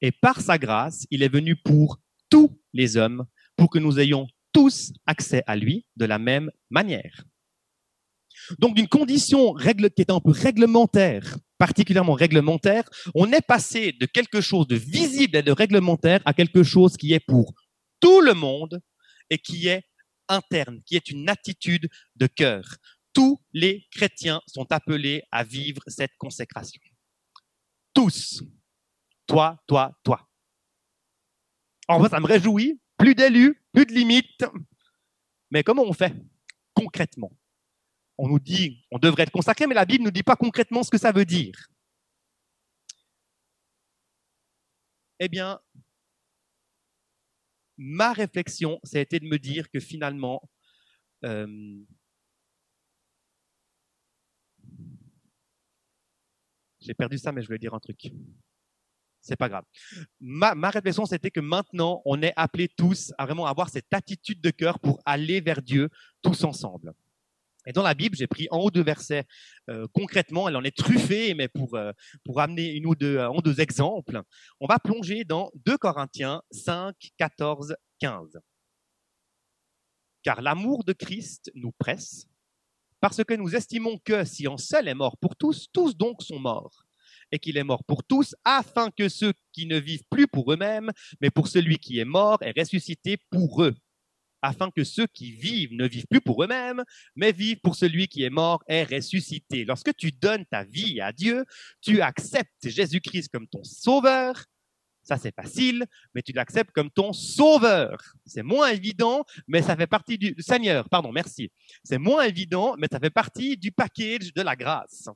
Et 0.00 0.12
par 0.12 0.40
sa 0.40 0.58
grâce, 0.58 1.06
il 1.10 1.22
est 1.22 1.28
venu 1.28 1.56
pour 1.56 2.00
tous 2.30 2.58
les 2.72 2.96
hommes, 2.96 3.26
pour 3.56 3.70
que 3.70 3.78
nous 3.78 3.98
ayons 3.98 4.26
tous 4.52 4.92
accès 5.06 5.42
à 5.46 5.56
lui 5.56 5.86
de 5.96 6.04
la 6.04 6.18
même 6.18 6.50
manière. 6.70 7.24
Donc 8.58 8.74
d'une 8.74 8.88
condition 8.88 9.54
qui 9.54 10.02
est 10.02 10.10
un 10.10 10.20
peu 10.20 10.30
réglementaire, 10.30 11.36
particulièrement 11.58 12.14
réglementaire, 12.14 12.84
on 13.14 13.30
est 13.32 13.46
passé 13.46 13.92
de 13.92 14.06
quelque 14.06 14.40
chose 14.40 14.66
de 14.66 14.76
visible 14.76 15.36
et 15.36 15.42
de 15.42 15.52
réglementaire 15.52 16.20
à 16.24 16.34
quelque 16.34 16.62
chose 16.62 16.96
qui 16.96 17.12
est 17.12 17.24
pour 17.26 17.54
tout 18.00 18.20
le 18.20 18.34
monde 18.34 18.80
et 19.30 19.38
qui 19.38 19.68
est 19.68 19.82
interne, 20.28 20.80
qui 20.84 20.96
est 20.96 21.08
une 21.10 21.28
attitude 21.28 21.88
de 22.16 22.26
cœur. 22.26 22.76
Tous 23.14 23.40
les 23.52 23.86
chrétiens 23.90 24.42
sont 24.46 24.70
appelés 24.72 25.22
à 25.30 25.44
vivre 25.44 25.82
cette 25.86 26.16
consécration. 26.18 26.82
Tous. 27.94 28.42
Toi, 29.26 29.62
toi, 29.66 29.96
toi. 30.02 30.28
En 31.88 32.02
fait, 32.02 32.10
ça 32.10 32.20
me 32.20 32.26
réjouit. 32.26 32.80
Plus 32.98 33.14
d'élus, 33.14 33.62
plus 33.72 33.86
de 33.86 33.92
limites. 33.92 34.44
Mais 35.50 35.62
comment 35.62 35.82
on 35.82 35.92
fait 35.92 36.14
concrètement? 36.74 37.32
On 38.18 38.28
nous 38.28 38.38
dit, 38.38 38.84
on 38.90 38.98
devrait 38.98 39.24
être 39.24 39.30
consacré, 39.30 39.66
mais 39.66 39.74
la 39.74 39.84
Bible 39.84 40.02
ne 40.02 40.08
nous 40.08 40.12
dit 40.12 40.22
pas 40.22 40.36
concrètement 40.36 40.82
ce 40.82 40.90
que 40.90 40.98
ça 40.98 41.12
veut 41.12 41.24
dire. 41.24 41.54
Eh 45.18 45.28
bien, 45.28 45.60
ma 47.76 48.12
réflexion, 48.12 48.80
ça 48.84 48.98
a 48.98 49.00
été 49.00 49.20
de 49.20 49.26
me 49.26 49.38
dire 49.38 49.70
que 49.70 49.80
finalement, 49.80 50.48
euh, 51.24 51.46
J'ai 56.84 56.94
perdu 56.94 57.18
ça, 57.18 57.32
mais 57.32 57.40
je 57.40 57.46
voulais 57.46 57.58
dire 57.58 57.74
un 57.74 57.80
truc. 57.80 58.12
C'est 59.20 59.36
pas 59.36 59.48
grave. 59.48 59.64
Ma, 60.20 60.68
réflexion, 60.68 61.06
c'était 61.06 61.30
que 61.30 61.40
maintenant, 61.40 62.02
on 62.04 62.20
est 62.20 62.34
appelés 62.36 62.68
tous 62.68 63.12
à 63.16 63.24
vraiment 63.24 63.46
avoir 63.46 63.70
cette 63.70 63.92
attitude 63.92 64.42
de 64.42 64.50
cœur 64.50 64.78
pour 64.78 65.00
aller 65.06 65.40
vers 65.40 65.62
Dieu 65.62 65.88
tous 66.20 66.44
ensemble. 66.44 66.92
Et 67.66 67.72
dans 67.72 67.82
la 67.82 67.94
Bible, 67.94 68.14
j'ai 68.14 68.26
pris 68.26 68.46
en 68.50 68.58
haut 68.58 68.70
deux 68.70 68.82
versets 68.82 69.24
euh, 69.70 69.86
concrètement, 69.94 70.46
elle 70.46 70.56
en 70.56 70.64
est 70.64 70.76
truffée, 70.76 71.32
mais 71.32 71.48
pour, 71.48 71.74
euh, 71.74 71.92
pour 72.22 72.42
amener 72.42 72.72
une 72.72 72.84
ou 72.84 72.94
deux, 72.94 73.18
deux 73.42 73.60
exemples, 73.62 74.20
on 74.60 74.66
va 74.66 74.78
plonger 74.78 75.24
dans 75.24 75.50
2 75.64 75.78
Corinthiens 75.78 76.42
5, 76.50 76.94
14, 77.16 77.74
15. 78.00 78.38
Car 80.22 80.42
l'amour 80.42 80.84
de 80.84 80.92
Christ 80.92 81.50
nous 81.54 81.72
presse, 81.72 82.26
parce 83.04 83.22
que 83.22 83.34
nous 83.34 83.54
estimons 83.54 83.98
que 83.98 84.24
si 84.24 84.46
un 84.46 84.56
seul 84.56 84.88
est 84.88 84.94
mort 84.94 85.18
pour 85.18 85.36
tous, 85.36 85.68
tous 85.70 85.94
donc 85.94 86.22
sont 86.22 86.38
morts, 86.38 86.86
et 87.30 87.38
qu'il 87.38 87.58
est 87.58 87.62
mort 87.62 87.84
pour 87.84 88.02
tous, 88.02 88.34
afin 88.46 88.90
que 88.90 89.10
ceux 89.10 89.34
qui 89.52 89.66
ne 89.66 89.78
vivent 89.78 90.04
plus 90.08 90.26
pour 90.26 90.50
eux-mêmes, 90.50 90.90
mais 91.20 91.28
pour 91.28 91.48
celui 91.48 91.76
qui 91.76 91.98
est 91.98 92.06
mort, 92.06 92.38
est 92.40 92.58
ressuscité 92.58 93.18
pour 93.30 93.62
eux, 93.62 93.74
afin 94.40 94.70
que 94.70 94.84
ceux 94.84 95.06
qui 95.06 95.32
vivent 95.32 95.74
ne 95.74 95.86
vivent 95.86 96.06
plus 96.08 96.22
pour 96.22 96.42
eux-mêmes, 96.42 96.82
mais 97.14 97.30
vivent 97.30 97.60
pour 97.62 97.76
celui 97.76 98.08
qui 98.08 98.22
est 98.22 98.30
mort, 98.30 98.64
est 98.68 98.84
ressuscité. 98.84 99.66
Lorsque 99.66 99.94
tu 99.94 100.10
donnes 100.10 100.46
ta 100.46 100.64
vie 100.64 101.02
à 101.02 101.12
Dieu, 101.12 101.44
tu 101.82 102.00
acceptes 102.00 102.66
Jésus-Christ 102.66 103.28
comme 103.30 103.48
ton 103.48 103.64
sauveur, 103.64 104.46
ça, 105.04 105.18
c'est 105.18 105.34
facile, 105.34 105.84
mais 106.14 106.22
tu 106.22 106.32
l'acceptes 106.32 106.72
comme 106.72 106.90
ton 106.90 107.12
sauveur. 107.12 107.98
C'est 108.24 108.42
moins 108.42 108.70
évident, 108.70 109.24
mais 109.46 109.60
ça 109.60 109.76
fait 109.76 109.86
partie 109.86 110.16
du 110.16 110.34
Seigneur. 110.38 110.88
Pardon, 110.88 111.12
merci. 111.12 111.52
C'est 111.84 111.98
moins 111.98 112.24
évident, 112.24 112.74
mais 112.78 112.88
ça 112.90 112.98
fait 112.98 113.10
partie 113.10 113.58
du 113.58 113.70
package 113.70 114.32
de 114.32 114.40
la 114.40 114.56
grâce. 114.56 115.10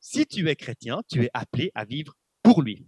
Si 0.00 0.26
tu 0.26 0.48
es 0.48 0.56
chrétien, 0.56 1.02
tu 1.10 1.24
es 1.24 1.30
appelé 1.34 1.70
à 1.74 1.84
vivre 1.84 2.14
pour 2.42 2.62
lui. 2.62 2.86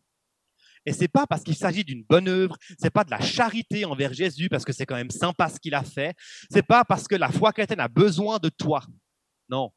Et 0.87 0.95
c'est 0.95 1.09
pas 1.09 1.27
parce 1.27 1.45
qu'il 1.45 1.55
s'agit 1.55 1.85
d'une 1.85 2.03
bonne 2.03 2.27
œuvre, 2.27 2.57
c'est 2.79 2.91
pas 2.91 3.05
de 3.05 3.11
la 3.11 3.21
charité 3.21 3.85
envers 3.85 4.15
Jésus 4.15 4.49
parce 4.49 4.65
que 4.65 4.73
c'est 4.73 4.87
quand 4.87 4.97
même 4.97 5.11
sympa 5.11 5.49
ce 5.49 5.61
qu'il 5.61 5.75
a 5.75 5.85
fait, 5.85 6.17
c'est 6.51 6.67
pas 6.67 6.85
parce 6.85 7.07
que 7.07 7.15
la 7.15 7.31
foi 7.31 7.53
chrétienne 7.53 7.81
a 7.81 7.87
besoin 7.87 8.39
de 8.39 8.49
toi. 8.49 8.83
Non. 9.49 9.73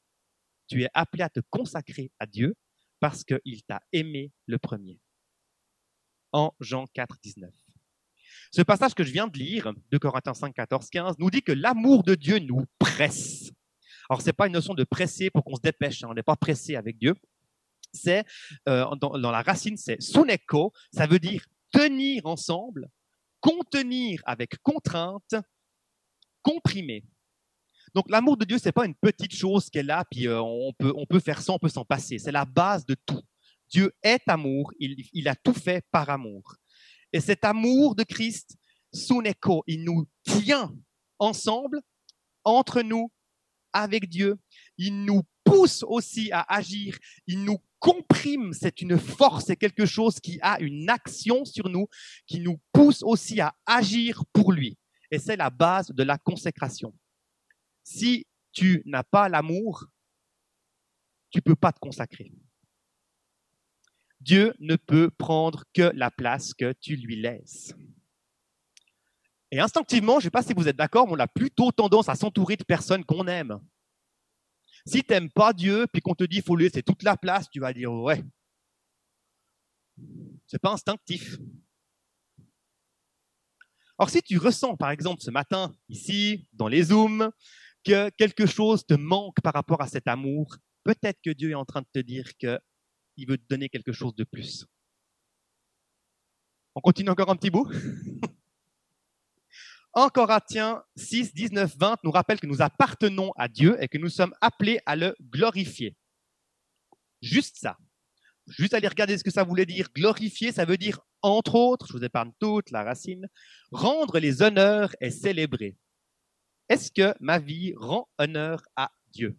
Tu 0.67 0.81
es 0.83 0.89
appelé 0.93 1.23
à 1.23 1.29
te 1.29 1.41
consacrer 1.51 2.09
à 2.19 2.25
Dieu 2.25 2.55
parce 2.99 3.23
qu'il 3.23 3.61
t'a 3.67 3.81
aimé 3.91 4.31
le 4.47 4.57
premier 4.57 4.99
en 6.35 6.53
Jean 6.59 6.85
4, 6.93 7.17
19. 7.23 7.49
Ce 8.51 8.61
passage 8.61 8.93
que 8.93 9.03
je 9.03 9.11
viens 9.11 9.27
de 9.27 9.37
lire, 9.37 9.71
de 9.89 9.97
Corinthiens 9.97 10.33
5, 10.33 10.53
14, 10.53 10.89
15, 10.89 11.15
nous 11.17 11.29
dit 11.31 11.41
que 11.41 11.53
l'amour 11.53 12.03
de 12.03 12.13
Dieu 12.13 12.39
nous 12.39 12.65
presse. 12.77 13.51
Alors, 14.09 14.21
ce 14.21 14.27
n'est 14.27 14.33
pas 14.33 14.47
une 14.47 14.53
notion 14.53 14.73
de 14.73 14.83
presser 14.83 15.29
pour 15.29 15.45
qu'on 15.45 15.55
se 15.55 15.61
dépêche, 15.61 16.03
hein, 16.03 16.07
on 16.11 16.13
n'est 16.13 16.23
pas 16.23 16.35
pressé 16.35 16.75
avec 16.75 16.97
Dieu. 16.97 17.15
C'est, 17.93 18.25
euh, 18.67 18.85
dans, 18.97 19.31
la 19.31 19.41
racine, 19.41 19.77
c'est 19.77 20.01
suneko, 20.01 20.73
ça 20.91 21.07
veut 21.07 21.19
dire 21.19 21.45
tenir 21.71 22.25
ensemble, 22.25 22.89
contenir 23.39 24.21
avec 24.25 24.61
contrainte, 24.61 25.35
comprimer. 26.41 27.05
Donc 27.93 28.09
l'amour 28.09 28.35
de 28.35 28.43
Dieu, 28.43 28.57
ce 28.57 28.65
n'est 28.65 28.73
pas 28.73 28.85
une 28.85 28.95
petite 28.95 29.33
chose 29.33 29.69
qu'elle 29.69 29.89
a, 29.89 30.03
puis 30.03 30.27
euh, 30.27 30.41
on, 30.41 30.73
peut, 30.73 30.91
on 30.97 31.05
peut 31.05 31.21
faire 31.21 31.41
ça, 31.41 31.53
on 31.53 31.59
peut 31.59 31.69
s'en 31.69 31.85
passer. 31.85 32.19
C'est 32.19 32.33
la 32.33 32.43
base 32.43 32.85
de 32.85 32.95
tout. 33.05 33.23
Dieu 33.75 33.91
est 34.01 34.21
amour, 34.27 34.71
il, 34.79 35.27
a 35.27 35.35
tout 35.35 35.53
fait 35.53 35.85
par 35.91 36.09
amour. 36.09 36.55
Et 37.11 37.19
cet 37.19 37.43
amour 37.43 37.93
de 37.93 38.03
Christ, 38.03 38.55
son 38.93 39.21
écho, 39.25 39.65
il 39.67 39.83
nous 39.83 40.07
tient 40.23 40.73
ensemble, 41.19 41.81
entre 42.45 42.81
nous, 42.81 43.11
avec 43.73 44.07
Dieu. 44.07 44.39
Il 44.77 45.03
nous 45.03 45.23
pousse 45.43 45.83
aussi 45.83 46.31
à 46.31 46.45
agir, 46.47 46.97
il 47.27 47.43
nous 47.43 47.57
comprime, 47.79 48.53
c'est 48.53 48.81
une 48.81 48.97
force, 48.97 49.47
c'est 49.47 49.57
quelque 49.57 49.85
chose 49.85 50.21
qui 50.21 50.39
a 50.41 50.57
une 50.61 50.89
action 50.89 51.43
sur 51.43 51.67
nous, 51.67 51.87
qui 52.27 52.39
nous 52.39 52.61
pousse 52.71 53.03
aussi 53.03 53.41
à 53.41 53.53
agir 53.65 54.23
pour 54.31 54.53
lui. 54.53 54.77
Et 55.11 55.19
c'est 55.19 55.35
la 55.35 55.49
base 55.49 55.91
de 55.91 56.03
la 56.03 56.17
consécration. 56.17 56.95
Si 57.83 58.25
tu 58.53 58.81
n'as 58.85 59.03
pas 59.03 59.27
l'amour, 59.27 59.85
tu 61.29 61.41
peux 61.41 61.57
pas 61.57 61.73
te 61.73 61.79
consacrer. 61.79 62.31
Dieu 64.25 64.55
ne 64.59 64.75
peut 64.75 65.11
prendre 65.11 65.65
que 65.71 65.91
la 65.93 66.09
place 66.09 66.55
que 66.55 66.73
tu 66.73 66.95
lui 66.95 67.15
laisses. 67.15 67.75
Et 69.51 69.59
instinctivement, 69.59 70.13
je 70.13 70.17
ne 70.17 70.21
sais 70.23 70.31
pas 70.31 70.41
si 70.41 70.53
vous 70.55 70.67
êtes 70.67 70.75
d'accord, 70.75 71.05
mais 71.05 71.13
on 71.13 71.19
a 71.19 71.27
plutôt 71.27 71.71
tendance 71.71 72.09
à 72.09 72.15
s'entourer 72.15 72.55
de 72.55 72.63
personnes 72.63 73.05
qu'on 73.05 73.27
aime. 73.27 73.59
Si 74.87 75.03
tu 75.03 75.13
n'aimes 75.13 75.29
pas 75.29 75.53
Dieu, 75.53 75.85
puis 75.93 76.01
qu'on 76.01 76.15
te 76.15 76.23
dit 76.23 76.37
qu'il 76.37 76.43
faut 76.43 76.55
lui 76.55 76.65
laisser 76.65 76.81
toute 76.81 77.03
la 77.03 77.15
place, 77.15 77.47
tu 77.51 77.59
vas 77.59 77.71
dire 77.71 77.93
ouais. 77.93 78.23
C'est 80.47 80.59
pas 80.59 80.73
instinctif. 80.73 81.37
Or, 83.99 84.09
si 84.09 84.23
tu 84.23 84.39
ressens, 84.39 84.75
par 84.75 84.89
exemple, 84.89 85.21
ce 85.21 85.29
matin, 85.29 85.71
ici, 85.87 86.47
dans 86.51 86.67
les 86.67 86.85
Zooms, 86.85 87.29
que 87.83 88.09
quelque 88.17 88.47
chose 88.47 88.87
te 88.87 88.95
manque 88.95 89.39
par 89.41 89.53
rapport 89.53 89.81
à 89.81 89.87
cet 89.87 90.07
amour, 90.07 90.57
peut-être 90.83 91.21
que 91.23 91.29
Dieu 91.29 91.51
est 91.51 91.55
en 91.55 91.65
train 91.65 91.81
de 91.81 91.87
te 91.93 91.99
dire 91.99 92.35
que 92.39 92.59
il 93.17 93.27
veut 93.27 93.37
te 93.37 93.47
donner 93.49 93.69
quelque 93.69 93.91
chose 93.91 94.15
de 94.15 94.23
plus. 94.23 94.65
On 96.75 96.81
continue 96.81 97.09
encore 97.09 97.29
un 97.29 97.35
petit 97.35 97.49
bout? 97.49 97.69
En 99.97 100.09
Corinthiens 100.09 100.83
6, 100.97 101.33
19, 101.33 101.77
20 101.77 101.99
nous 102.03 102.11
rappelle 102.11 102.41
que 102.41 102.47
nous 102.47 102.61
appartenons 102.61 103.31
à 103.37 103.47
Dieu 103.47 103.81
et 103.81 103.87
que 103.87 103.97
nous 103.97 104.09
sommes 104.09 104.33
appelés 104.41 104.77
à 104.85 104.97
le 104.97 105.15
glorifier. 105.21 105.95
Juste 107.21 107.55
ça. 107.57 107.77
Juste 108.45 108.73
aller 108.73 108.89
regarder 108.89 109.17
ce 109.17 109.23
que 109.23 109.31
ça 109.31 109.45
voulait 109.45 109.65
dire. 109.65 109.87
Glorifier, 109.95 110.51
ça 110.51 110.65
veut 110.65 110.77
dire, 110.77 110.99
entre 111.21 111.55
autres, 111.55 111.87
je 111.87 111.93
vous 111.93 112.03
épargne 112.03 112.33
toute 112.39 112.71
la 112.71 112.83
racine, 112.83 113.29
rendre 113.71 114.19
les 114.19 114.41
honneurs 114.41 114.93
et 114.99 115.11
célébrer. 115.11 115.77
Est-ce 116.67 116.91
que 116.91 117.15
ma 117.21 117.39
vie 117.39 117.73
rend 117.77 118.09
honneur 118.17 118.63
à 118.75 118.91
Dieu? 119.11 119.37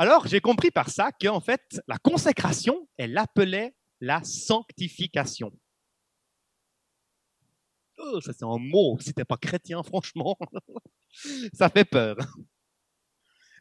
Alors, 0.00 0.28
j'ai 0.28 0.40
compris 0.40 0.70
par 0.70 0.90
ça 0.90 1.10
qu'en 1.10 1.40
fait, 1.40 1.82
la 1.88 1.98
consécration, 1.98 2.88
elle 2.96 3.18
appelait 3.18 3.74
la 4.00 4.22
sanctification. 4.22 5.52
Oh, 7.98 8.20
ça 8.20 8.32
c'est 8.32 8.44
un 8.44 8.58
mot, 8.58 8.96
si 9.00 9.12
t'es 9.12 9.24
pas 9.24 9.36
chrétien, 9.36 9.82
franchement, 9.82 10.38
ça 11.52 11.68
fait 11.68 11.84
peur. 11.84 12.16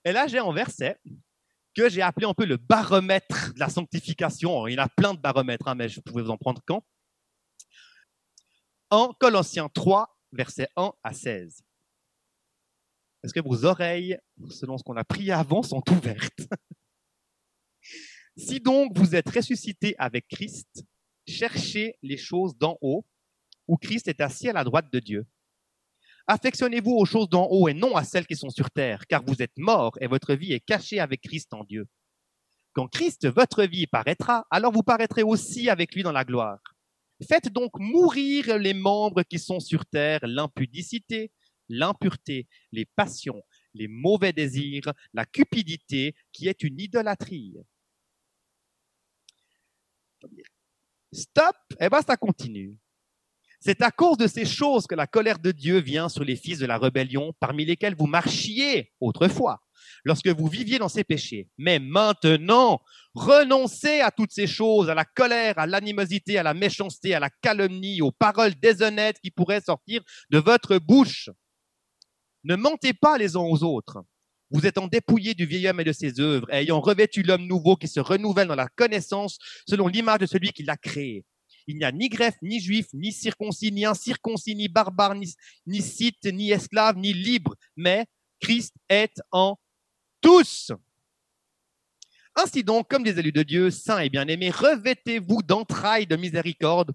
Et 0.05 0.11
là, 0.11 0.27
j'ai 0.27 0.37
un 0.37 0.53
verset 0.53 0.99
que 1.75 1.89
j'ai 1.89 2.03
appelé 2.03 2.27
un 2.27 2.35
peu 2.35 2.45
le 2.45 2.57
baromètre 2.57 3.53
de 3.55 3.59
la 3.59 3.69
sanctification. 3.69 4.67
Il 4.67 4.75
y 4.75 4.77
a 4.77 4.87
plein 4.87 5.15
de 5.15 5.19
baromètres, 5.19 5.67
hein, 5.67 5.75
mais 5.75 5.89
je 5.89 5.99
pouvais 6.01 6.21
vous 6.21 6.29
en 6.29 6.37
prendre 6.37 6.61
quand 6.67 6.83
En 8.91 9.11
Colossiens 9.13 9.69
3, 9.69 10.07
versets 10.33 10.69
1 10.75 10.91
à 11.03 11.13
16. 11.13 11.63
Est-ce 13.23 13.33
que 13.33 13.39
vos 13.39 13.65
oreilles, 13.65 14.17
selon 14.49 14.77
ce 14.77 14.83
qu'on 14.83 14.97
a 14.97 15.03
prié 15.03 15.31
avant, 15.31 15.63
sont 15.63 15.83
ouvertes? 15.91 16.47
Si 18.37 18.59
donc 18.59 18.95
vous 18.95 19.15
êtes 19.15 19.29
ressuscité 19.29 19.95
avec 19.97 20.27
Christ, 20.27 20.85
cherchez 21.27 21.97
les 22.03 22.17
choses 22.17 22.55
d'en 22.57 22.77
haut, 22.81 23.05
où 23.67 23.77
Christ 23.77 24.07
est 24.07 24.21
assis 24.21 24.49
à 24.49 24.53
la 24.53 24.63
droite 24.63 24.91
de 24.91 24.99
Dieu. 24.99 25.25
Affectionnez-vous 26.27 26.91
aux 26.91 27.05
choses 27.05 27.29
d'en 27.29 27.47
haut 27.49 27.67
et 27.67 27.73
non 27.73 27.95
à 27.95 28.03
celles 28.03 28.27
qui 28.27 28.35
sont 28.35 28.49
sur 28.49 28.69
terre, 28.69 29.07
car 29.07 29.23
vous 29.25 29.41
êtes 29.41 29.57
morts 29.57 29.97
et 30.01 30.07
votre 30.07 30.35
vie 30.35 30.53
est 30.53 30.59
cachée 30.59 30.99
avec 30.99 31.21
Christ 31.21 31.53
en 31.53 31.63
Dieu. 31.63 31.87
Quand 32.73 32.87
Christ, 32.87 33.27
votre 33.27 33.63
vie, 33.63 33.87
paraîtra, 33.87 34.45
alors 34.51 34.71
vous 34.71 34.83
paraîtrez 34.83 35.23
aussi 35.23 35.69
avec 35.69 35.95
lui 35.95 36.03
dans 36.03 36.11
la 36.11 36.25
gloire. 36.25 36.59
Faites 37.27 37.51
donc 37.51 37.71
mourir 37.79 38.59
les 38.59 38.75
membres 38.75 39.23
qui 39.23 39.39
sont 39.39 39.59
sur 39.59 39.85
terre, 39.85 40.19
l'impudicité, 40.21 41.31
l'impureté, 41.69 42.47
les 42.71 42.85
passions, 42.85 43.41
les 43.73 43.87
mauvais 43.87 44.33
désirs, 44.33 44.93
la 45.13 45.25
cupidité, 45.25 46.15
qui 46.31 46.47
est 46.47 46.63
une 46.63 46.79
idolâtrie. 46.79 47.55
Stop, 51.11 51.55
eh 51.79 51.89
bien 51.89 52.01
ça 52.01 52.17
continue. 52.17 52.77
C'est 53.59 53.81
à 53.81 53.91
cause 53.91 54.17
de 54.17 54.27
ces 54.27 54.45
choses 54.45 54.85
que 54.85 54.95
la 54.95 55.07
colère 55.07 55.39
de 55.39 55.51
Dieu 55.51 55.79
vient 55.79 56.09
sur 56.09 56.23
les 56.23 56.35
fils 56.35 56.59
de 56.59 56.65
la 56.65 56.77
rébellion, 56.77 57.33
parmi 57.39 57.65
lesquels 57.65 57.95
vous 57.95 58.05
marchiez 58.05 58.93
autrefois, 58.99 59.63
lorsque 60.03 60.27
vous 60.27 60.47
viviez 60.47 60.77
dans 60.77 60.89
ces 60.89 61.03
péchés. 61.03 61.49
Mais 61.57 61.79
maintenant, 61.79 62.81
renoncez 63.15 64.01
à 64.01 64.11
toutes 64.11 64.31
ces 64.31 64.45
choses, 64.45 64.89
à 64.89 64.95
la 64.95 65.05
colère, 65.05 65.57
à 65.57 65.65
l'animosité, 65.65 66.37
à 66.37 66.43
la 66.43 66.53
méchanceté, 66.53 67.15
à 67.15 67.19
la 67.19 67.29
calomnie, 67.29 68.01
aux 68.01 68.11
paroles 68.11 68.53
déshonnêtes 68.55 69.19
qui 69.21 69.31
pourraient 69.31 69.61
sortir 69.61 70.03
de 70.29 70.37
votre 70.37 70.77
bouche. 70.77 71.29
Ne 72.43 72.55
mentez 72.55 72.93
pas 72.93 73.17
les 73.17 73.35
uns 73.35 73.41
aux 73.41 73.63
autres. 73.63 74.03
Vous 74.49 74.65
êtes 74.65 74.77
en 74.77 74.87
dépouillé 74.87 75.33
du 75.33 75.45
vieil 75.45 75.67
homme 75.67 75.81
et 75.81 75.83
de 75.83 75.91
ses 75.91 76.19
œuvres, 76.19 76.47
ayant 76.53 76.79
revêtu 76.79 77.21
l'homme 77.21 77.45
nouveau 77.45 77.75
qui 77.75 77.87
se 77.87 77.99
renouvelle 77.99 78.47
dans 78.47 78.55
la 78.55 78.69
connaissance 78.69 79.37
selon 79.67 79.87
l'image 79.87 80.19
de 80.19 80.25
celui 80.25 80.51
qui 80.51 80.63
l'a 80.63 80.77
créé. 80.77 81.25
Il 81.67 81.77
n'y 81.77 81.83
a 81.83 81.91
ni 81.91 82.07
greffe, 82.07 82.37
ni 82.41 82.61
juif, 82.61 82.87
ni 82.93 83.11
circoncis, 83.11 83.73
ni 83.73 83.83
incirconcis, 83.83 84.55
ni 84.55 84.69
barbare, 84.69 85.15
ni, 85.15 85.33
ni 85.65 85.81
scythe, 85.81 86.25
ni 86.25 86.51
esclave, 86.51 86.95
ni 86.97 87.11
libre, 87.11 87.55
mais 87.75 88.05
Christ 88.39 88.73
est 88.87 89.19
en 89.31 89.57
tous. 90.21 90.71
Ainsi 92.35 92.63
donc, 92.63 92.87
comme 92.87 93.03
des 93.03 93.19
élus 93.19 93.31
de 93.31 93.43
Dieu, 93.43 93.69
saints 93.69 93.99
et 93.99 94.09
bien-aimés, 94.09 94.51
revêtez-vous 94.51 95.41
d'entrailles 95.41 96.07
de 96.07 96.15
miséricorde, 96.15 96.93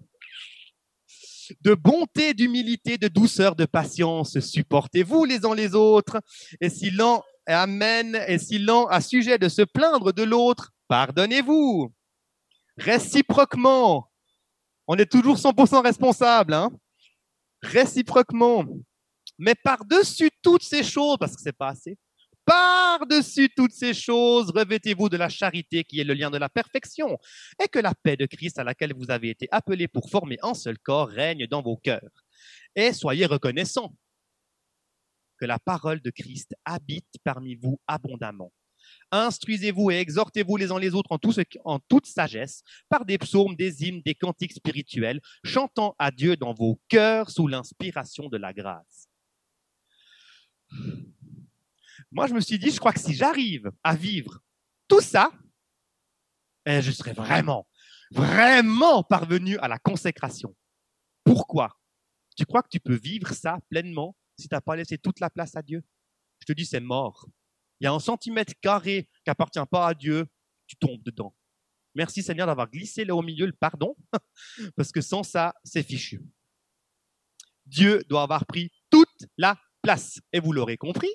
de 1.61 1.73
bonté, 1.73 2.33
d'humilité, 2.33 2.97
de 2.97 3.07
douceur, 3.07 3.55
de 3.55 3.65
patience. 3.65 4.39
Supportez-vous 4.39 5.25
les 5.25 5.45
uns 5.45 5.55
les 5.55 5.75
autres. 5.75 6.21
Et 6.61 6.69
si 6.69 6.91
l'un 6.91 7.21
amène, 7.45 8.19
et 8.27 8.37
si 8.37 8.59
l'un 8.59 8.85
a 8.89 9.01
sujet 9.01 9.37
de 9.37 9.49
se 9.49 9.61
plaindre 9.61 10.13
de 10.13 10.23
l'autre, 10.23 10.71
pardonnez-vous. 10.87 11.91
Réciproquement, 12.77 14.09
on 14.87 14.95
est 14.95 15.11
toujours 15.11 15.37
100% 15.37 15.83
responsable, 15.83 16.53
hein 16.53 16.71
réciproquement. 17.63 18.65
Mais 19.37 19.55
par-dessus 19.55 20.29
toutes 20.41 20.63
ces 20.63 20.83
choses, 20.83 21.17
parce 21.19 21.35
que 21.35 21.41
c'est 21.41 21.57
pas 21.57 21.69
assez, 21.69 21.97
par-dessus 22.45 23.49
toutes 23.55 23.71
ces 23.71 23.93
choses, 23.93 24.51
revêtez-vous 24.51 25.09
de 25.09 25.17
la 25.17 25.29
charité 25.29 25.83
qui 25.83 25.99
est 25.99 26.03
le 26.03 26.13
lien 26.13 26.29
de 26.29 26.37
la 26.37 26.49
perfection, 26.49 27.17
et 27.63 27.67
que 27.67 27.79
la 27.79 27.93
paix 27.93 28.17
de 28.17 28.25
Christ 28.25 28.59
à 28.59 28.63
laquelle 28.63 28.93
vous 28.93 29.11
avez 29.11 29.29
été 29.29 29.47
appelés 29.51 29.87
pour 29.87 30.09
former 30.09 30.37
un 30.41 30.53
seul 30.53 30.77
corps 30.79 31.09
règne 31.09 31.47
dans 31.47 31.61
vos 31.61 31.77
cœurs. 31.77 32.23
Et 32.75 32.93
soyez 32.93 33.25
reconnaissants 33.25 33.95
que 35.37 35.45
la 35.45 35.59
parole 35.59 36.01
de 36.01 36.09
Christ 36.09 36.55
habite 36.65 37.15
parmi 37.23 37.55
vous 37.55 37.79
abondamment. 37.87 38.51
Instruisez-vous 39.11 39.91
et 39.91 39.99
exhortez-vous 39.99 40.57
les 40.57 40.71
uns 40.71 40.79
les 40.79 40.93
autres 40.93 41.17
en, 41.63 41.79
toute 41.79 42.05
sagesse, 42.05 42.63
par 42.89 43.05
des 43.05 43.17
psaumes, 43.17 43.55
des 43.55 43.83
hymnes, 43.83 44.01
des 44.03 44.15
cantiques 44.15 44.53
spirituels, 44.53 45.21
chantant 45.43 45.95
à 45.99 46.11
Dieu 46.11 46.35
dans 46.35 46.53
vos 46.53 46.79
cœurs 46.87 47.29
sous 47.29 47.47
l'inspiration 47.47 48.29
de 48.29 48.37
la 48.37 48.53
grâce. 48.53 49.07
Moi, 52.11 52.27
je 52.27 52.33
me 52.33 52.39
suis 52.39 52.59
dit, 52.59 52.71
je 52.71 52.79
crois 52.79 52.93
que 52.93 52.99
si 52.99 53.13
j'arrive 53.13 53.71
à 53.83 53.95
vivre 53.95 54.39
tout 54.87 55.01
ça, 55.01 55.31
eh, 56.65 56.81
je 56.81 56.91
serai 56.91 57.13
vraiment, 57.13 57.67
vraiment 58.11 59.03
parvenu 59.03 59.57
à 59.57 59.67
la 59.67 59.79
consécration. 59.79 60.55
Pourquoi? 61.23 61.77
Tu 62.35 62.45
crois 62.45 62.63
que 62.63 62.69
tu 62.69 62.79
peux 62.79 62.95
vivre 62.95 63.33
ça 63.33 63.59
pleinement 63.69 64.15
si 64.37 64.47
tu 64.47 64.55
n'as 64.55 64.61
pas 64.61 64.75
laissé 64.75 64.97
toute 64.97 65.19
la 65.19 65.29
place 65.29 65.55
à 65.55 65.61
Dieu? 65.61 65.83
Je 66.39 66.45
te 66.45 66.53
dis, 66.53 66.65
c'est 66.65 66.79
mort 66.79 67.27
il 67.83 67.85
y 67.85 67.87
a 67.87 67.91
un 67.91 67.99
centimètre 67.99 68.53
carré 68.61 69.09
qui 69.25 69.29
appartient 69.29 69.59
pas 69.69 69.87
à 69.89 69.93
Dieu, 69.93 70.25
tu 70.67 70.77
tombes 70.77 71.03
dedans. 71.03 71.35
Merci 71.95 72.23
Seigneur 72.23 72.47
d'avoir 72.47 72.69
glissé 72.71 73.03
là 73.03 73.13
au 73.13 73.21
milieu 73.21 73.45
le 73.45 73.51
pardon, 73.51 73.97
parce 74.77 74.93
que 74.93 75.01
sans 75.01 75.23
ça, 75.23 75.53
c'est 75.65 75.83
fichu. 75.83 76.21
Dieu 77.65 78.01
doit 78.07 78.23
avoir 78.23 78.45
pris 78.45 78.71
toute 78.89 79.27
la 79.37 79.59
place. 79.81 80.21
Et 80.31 80.39
vous 80.39 80.53
l'aurez 80.53 80.77
compris, 80.77 81.09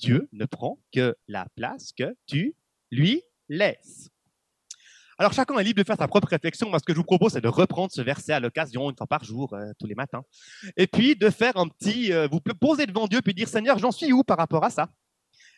Dieu 0.00 0.28
ne 0.32 0.46
prend 0.46 0.78
que 0.92 1.14
la 1.28 1.46
place 1.56 1.92
que 1.92 2.16
tu 2.26 2.54
lui 2.90 3.22
laisses. 3.48 4.08
Alors 5.18 5.34
chacun 5.34 5.58
est 5.58 5.64
libre 5.64 5.82
de 5.82 5.86
faire 5.86 5.98
sa 5.98 6.08
propre 6.08 6.28
réflexion. 6.28 6.70
Moi, 6.70 6.78
ce 6.78 6.84
que 6.84 6.94
je 6.94 6.98
vous 6.98 7.04
propose, 7.04 7.32
c'est 7.32 7.42
de 7.42 7.48
reprendre 7.48 7.92
ce 7.92 8.00
verset 8.00 8.32
à 8.32 8.40
l'occasion, 8.40 8.88
une 8.88 8.96
fois 8.96 9.06
par 9.06 9.22
jour, 9.22 9.52
euh, 9.52 9.72
tous 9.78 9.86
les 9.86 9.94
matins. 9.94 10.22
Et 10.78 10.86
puis 10.86 11.14
de 11.14 11.28
faire 11.28 11.58
un 11.58 11.68
petit... 11.68 12.10
Euh, 12.10 12.26
vous 12.26 12.40
poser 12.40 12.86
devant 12.86 13.06
Dieu, 13.06 13.20
puis 13.20 13.34
dire, 13.34 13.46
Seigneur, 13.46 13.78
j'en 13.78 13.92
suis 13.92 14.12
où 14.14 14.24
par 14.24 14.38
rapport 14.38 14.64
à 14.64 14.70
ça? 14.70 14.88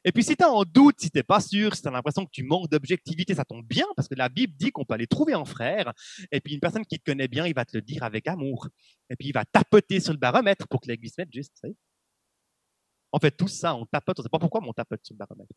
Et 0.05 0.11
puis 0.11 0.25
si 0.25 0.37
tu 0.37 0.43
as 0.43 0.49
un 0.49 0.65
doute, 0.67 0.97
si 0.99 1.11
tu 1.13 1.19
n'es 1.19 1.23
pas 1.23 1.39
sûr, 1.39 1.77
si 1.77 1.83
tu 1.83 1.87
as 1.87 1.93
l'impression 1.93 2.25
que 2.25 2.31
tu 2.33 2.43
manques 2.43 2.69
d'objectivité, 2.69 3.37
ça 3.37 3.45
tombe 3.45 3.65
bien 3.65 3.87
parce 3.95 4.09
que 4.09 4.17
la 4.17 4.29
Bible 4.29 4.53
dit 4.57 4.73
qu'on 4.73 4.85
peut 4.85 4.95
aller 4.95 5.07
trouver 5.07 5.33
un 5.33 5.45
frère. 5.45 5.93
Et 6.33 6.41
puis 6.41 6.55
une 6.55 6.61
personne 6.61 6.85
qui 6.85 6.99
te 6.99 7.05
connaît 7.05 7.29
bien, 7.29 7.47
il 7.47 7.55
va 7.55 7.65
te 7.65 7.77
le 7.77 7.83
dire 7.83 8.03
avec 8.03 8.27
amour. 8.27 8.67
Et 9.11 9.17
puis 9.17 9.29
il 9.29 9.33
va 9.33 9.45
tapoter 9.45 10.01
sur 10.01 10.13
le 10.13 10.19
baromètre 10.19 10.67
pour 10.67 10.81
que 10.81 10.89
l'église 10.89 11.17
mette 11.19 11.33
juste. 11.33 11.53
Vous 11.63 11.71
on 13.12 13.18
fait 13.18 13.31
tout 13.31 13.48
ça, 13.48 13.75
on 13.75 13.87
tapote, 13.87 14.18
on 14.18 14.22
ne 14.22 14.25
sait 14.25 14.31
pas 14.31 14.38
pourquoi, 14.38 14.61
on 14.64 14.72
tapote 14.72 15.05
sur 15.05 15.14
le 15.14 15.18
baromètre. 15.18 15.55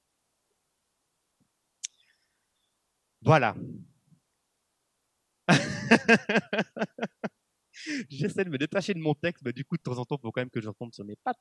Voilà. 3.21 3.55
J'essaie 8.09 8.43
de 8.45 8.49
me 8.49 8.57
détacher 8.57 8.93
de 8.93 8.99
mon 8.99 9.13
texte, 9.13 9.43
mais 9.45 9.53
du 9.53 9.65
coup, 9.65 9.77
de 9.77 9.81
temps 9.81 9.97
en 9.97 10.05
temps, 10.05 10.17
il 10.17 10.21
faut 10.21 10.31
quand 10.31 10.41
même 10.41 10.49
que 10.49 10.61
je 10.61 10.69
retombe 10.69 10.93
sur 10.93 11.05
mes 11.05 11.15
pattes 11.17 11.39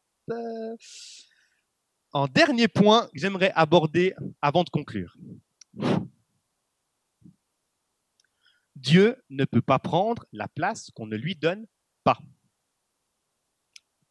un 2.15 2.27
dernier 2.29 2.69
point 2.69 3.07
que 3.09 3.19
j'aimerais 3.19 3.53
aborder 3.55 4.15
avant 4.41 4.63
de 4.63 4.71
conclure. 4.71 5.17
Dieu 8.77 9.23
ne 9.31 9.45
peut 9.45 9.63
pas 9.63 9.81
prendre 9.81 10.25
la 10.33 10.49
place 10.49 10.91
qu'on 10.95 11.07
ne 11.07 11.17
lui 11.17 11.35
donne 11.35 11.67
pas. 12.05 12.19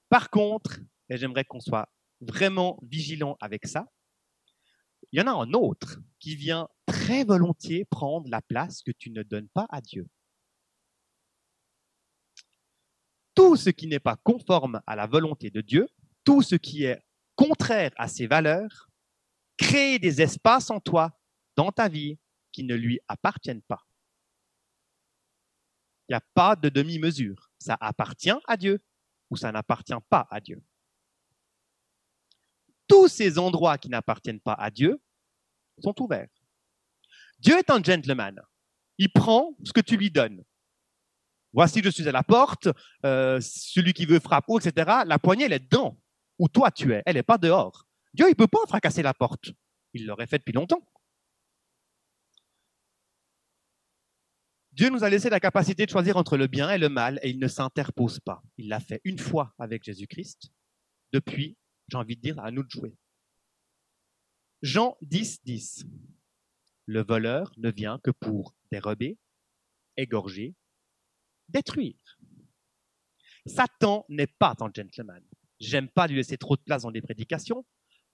Par 0.09 0.29
contre, 0.29 0.79
et 1.09 1.17
j'aimerais 1.17 1.45
qu'on 1.45 1.59
soit 1.59 1.89
vraiment 2.21 2.79
vigilant 2.83 3.37
avec 3.41 3.67
ça, 3.67 3.87
il 5.11 5.19
y 5.19 5.21
en 5.21 5.27
a 5.27 5.31
un 5.31 5.53
autre 5.53 5.99
qui 6.19 6.35
vient 6.35 6.67
très 6.85 7.23
volontiers 7.23 7.85
prendre 7.85 8.27
la 8.29 8.41
place 8.41 8.81
que 8.81 8.91
tu 8.91 9.11
ne 9.11 9.21
donnes 9.23 9.49
pas 9.49 9.67
à 9.69 9.81
Dieu. 9.81 10.07
Tout 13.35 13.55
ce 13.55 13.69
qui 13.69 13.87
n'est 13.87 13.99
pas 13.99 14.15
conforme 14.15 14.81
à 14.87 14.95
la 14.95 15.05
volonté 15.05 15.49
de 15.49 15.61
Dieu, 15.61 15.87
tout 16.23 16.41
ce 16.41 16.55
qui 16.55 16.83
est 16.83 16.99
contraire 17.35 17.91
à 17.97 18.07
ses 18.07 18.27
valeurs, 18.27 18.89
créer 19.57 19.99
des 19.99 20.21
espaces 20.21 20.69
en 20.69 20.79
toi, 20.79 21.19
dans 21.55 21.71
ta 21.71 21.89
vie, 21.89 22.17
qui 22.51 22.63
ne 22.63 22.75
lui 22.75 22.99
appartiennent 23.07 23.61
pas. 23.63 23.85
Il 26.07 26.13
n'y 26.13 26.15
a 26.15 26.23
pas 26.33 26.55
de 26.55 26.69
demi-mesure. 26.69 27.51
Ça 27.59 27.77
appartient 27.79 28.31
à 28.47 28.57
Dieu 28.57 28.83
ou 29.29 29.35
ça 29.35 29.51
n'appartient 29.51 29.93
pas 30.09 30.27
à 30.29 30.39
Dieu. 30.39 30.63
Tous 32.87 33.07
ces 33.07 33.37
endroits 33.37 33.77
qui 33.77 33.89
n'appartiennent 33.89 34.39
pas 34.39 34.53
à 34.53 34.69
Dieu 34.69 35.01
sont 35.81 35.99
ouverts. 36.01 36.29
Dieu 37.39 37.57
est 37.57 37.69
un 37.69 37.81
gentleman. 37.81 38.41
Il 38.97 39.11
prend 39.11 39.55
ce 39.63 39.73
que 39.73 39.81
tu 39.81 39.97
lui 39.97 40.11
donnes. 40.11 40.43
Voici, 41.51 41.81
je 41.83 41.89
suis 41.89 42.07
à 42.07 42.11
la 42.11 42.23
porte, 42.23 42.67
euh, 43.05 43.39
celui 43.41 43.93
qui 43.93 44.05
veut 44.05 44.19
frappe, 44.19 44.45
etc. 44.49 45.03
La 45.05 45.19
poignée, 45.19 45.45
elle 45.45 45.53
est 45.53 45.59
dedans, 45.59 45.99
où 46.39 46.47
toi 46.47 46.71
tu 46.71 46.93
es, 46.93 47.03
elle 47.05 47.15
n'est 47.15 47.23
pas 47.23 47.37
dehors. 47.37 47.85
Dieu, 48.13 48.25
il 48.27 48.31
ne 48.31 48.35
peut 48.35 48.47
pas 48.47 48.65
fracasser 48.67 49.01
la 49.01 49.13
porte. 49.13 49.51
Il 49.93 50.05
l'aurait 50.05 50.27
fait 50.27 50.39
depuis 50.39 50.53
longtemps. 50.53 50.83
Dieu 54.71 54.89
nous 54.89 55.03
a 55.03 55.09
laissé 55.09 55.29
la 55.29 55.39
capacité 55.39 55.85
de 55.85 55.91
choisir 55.91 56.17
entre 56.17 56.35
le 56.35 56.47
bien 56.47 56.71
et 56.71 56.79
le 56.79 56.89
mal 56.89 57.19
et 57.21 57.29
il 57.29 57.37
ne 57.37 57.47
s'interpose 57.47 58.19
pas. 58.19 58.41
Il 58.57 58.69
l'a 58.69 58.79
fait 58.79 59.01
une 59.03 59.19
fois 59.19 59.53
avec 59.59 59.83
Jésus-Christ. 59.83 60.51
Depuis, 61.11 61.57
j'ai 61.89 61.97
envie 61.97 62.15
de 62.15 62.21
dire, 62.21 62.39
à 62.39 62.51
nous 62.51 62.63
de 62.63 62.69
jouer. 62.69 62.95
Jean 64.61 64.97
10, 65.01 65.43
10. 65.43 65.85
Le 66.85 67.03
voleur 67.03 67.51
ne 67.57 67.69
vient 67.71 67.99
que 67.99 68.11
pour 68.11 68.55
dérober, 68.71 69.17
égorger, 69.97 70.55
détruire. 71.49 72.19
Satan 73.45 74.05
n'est 74.09 74.27
pas 74.27 74.55
un 74.59 74.69
gentleman. 74.73 75.23
J'aime 75.59 75.89
pas 75.89 76.07
lui 76.07 76.15
laisser 76.15 76.37
trop 76.37 76.55
de 76.55 76.61
place 76.61 76.83
dans 76.83 76.89
les 76.89 77.01
prédications, 77.01 77.65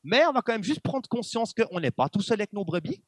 mais 0.04 0.26
on 0.26 0.32
va 0.32 0.42
quand 0.42 0.54
même 0.54 0.64
juste 0.64 0.82
prendre 0.82 1.08
conscience 1.08 1.54
qu'on 1.54 1.80
n'est 1.80 1.92
pas 1.92 2.10
tout 2.10 2.22
seul 2.22 2.40
avec 2.40 2.54
nos 2.54 2.66
brebis, 2.66 3.04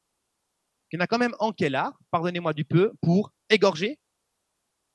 qu'il 0.90 0.94
y 0.94 0.96
en 0.98 1.04
a 1.04 1.06
quand 1.06 1.18
même 1.18 1.34
un 1.40 1.52
qui 1.52 1.64
est 1.64 1.70
là, 1.70 1.96
pardonnez-moi 2.10 2.52
du 2.52 2.64
peu, 2.64 2.92
pour 3.00 3.32
égorger, 3.48 3.98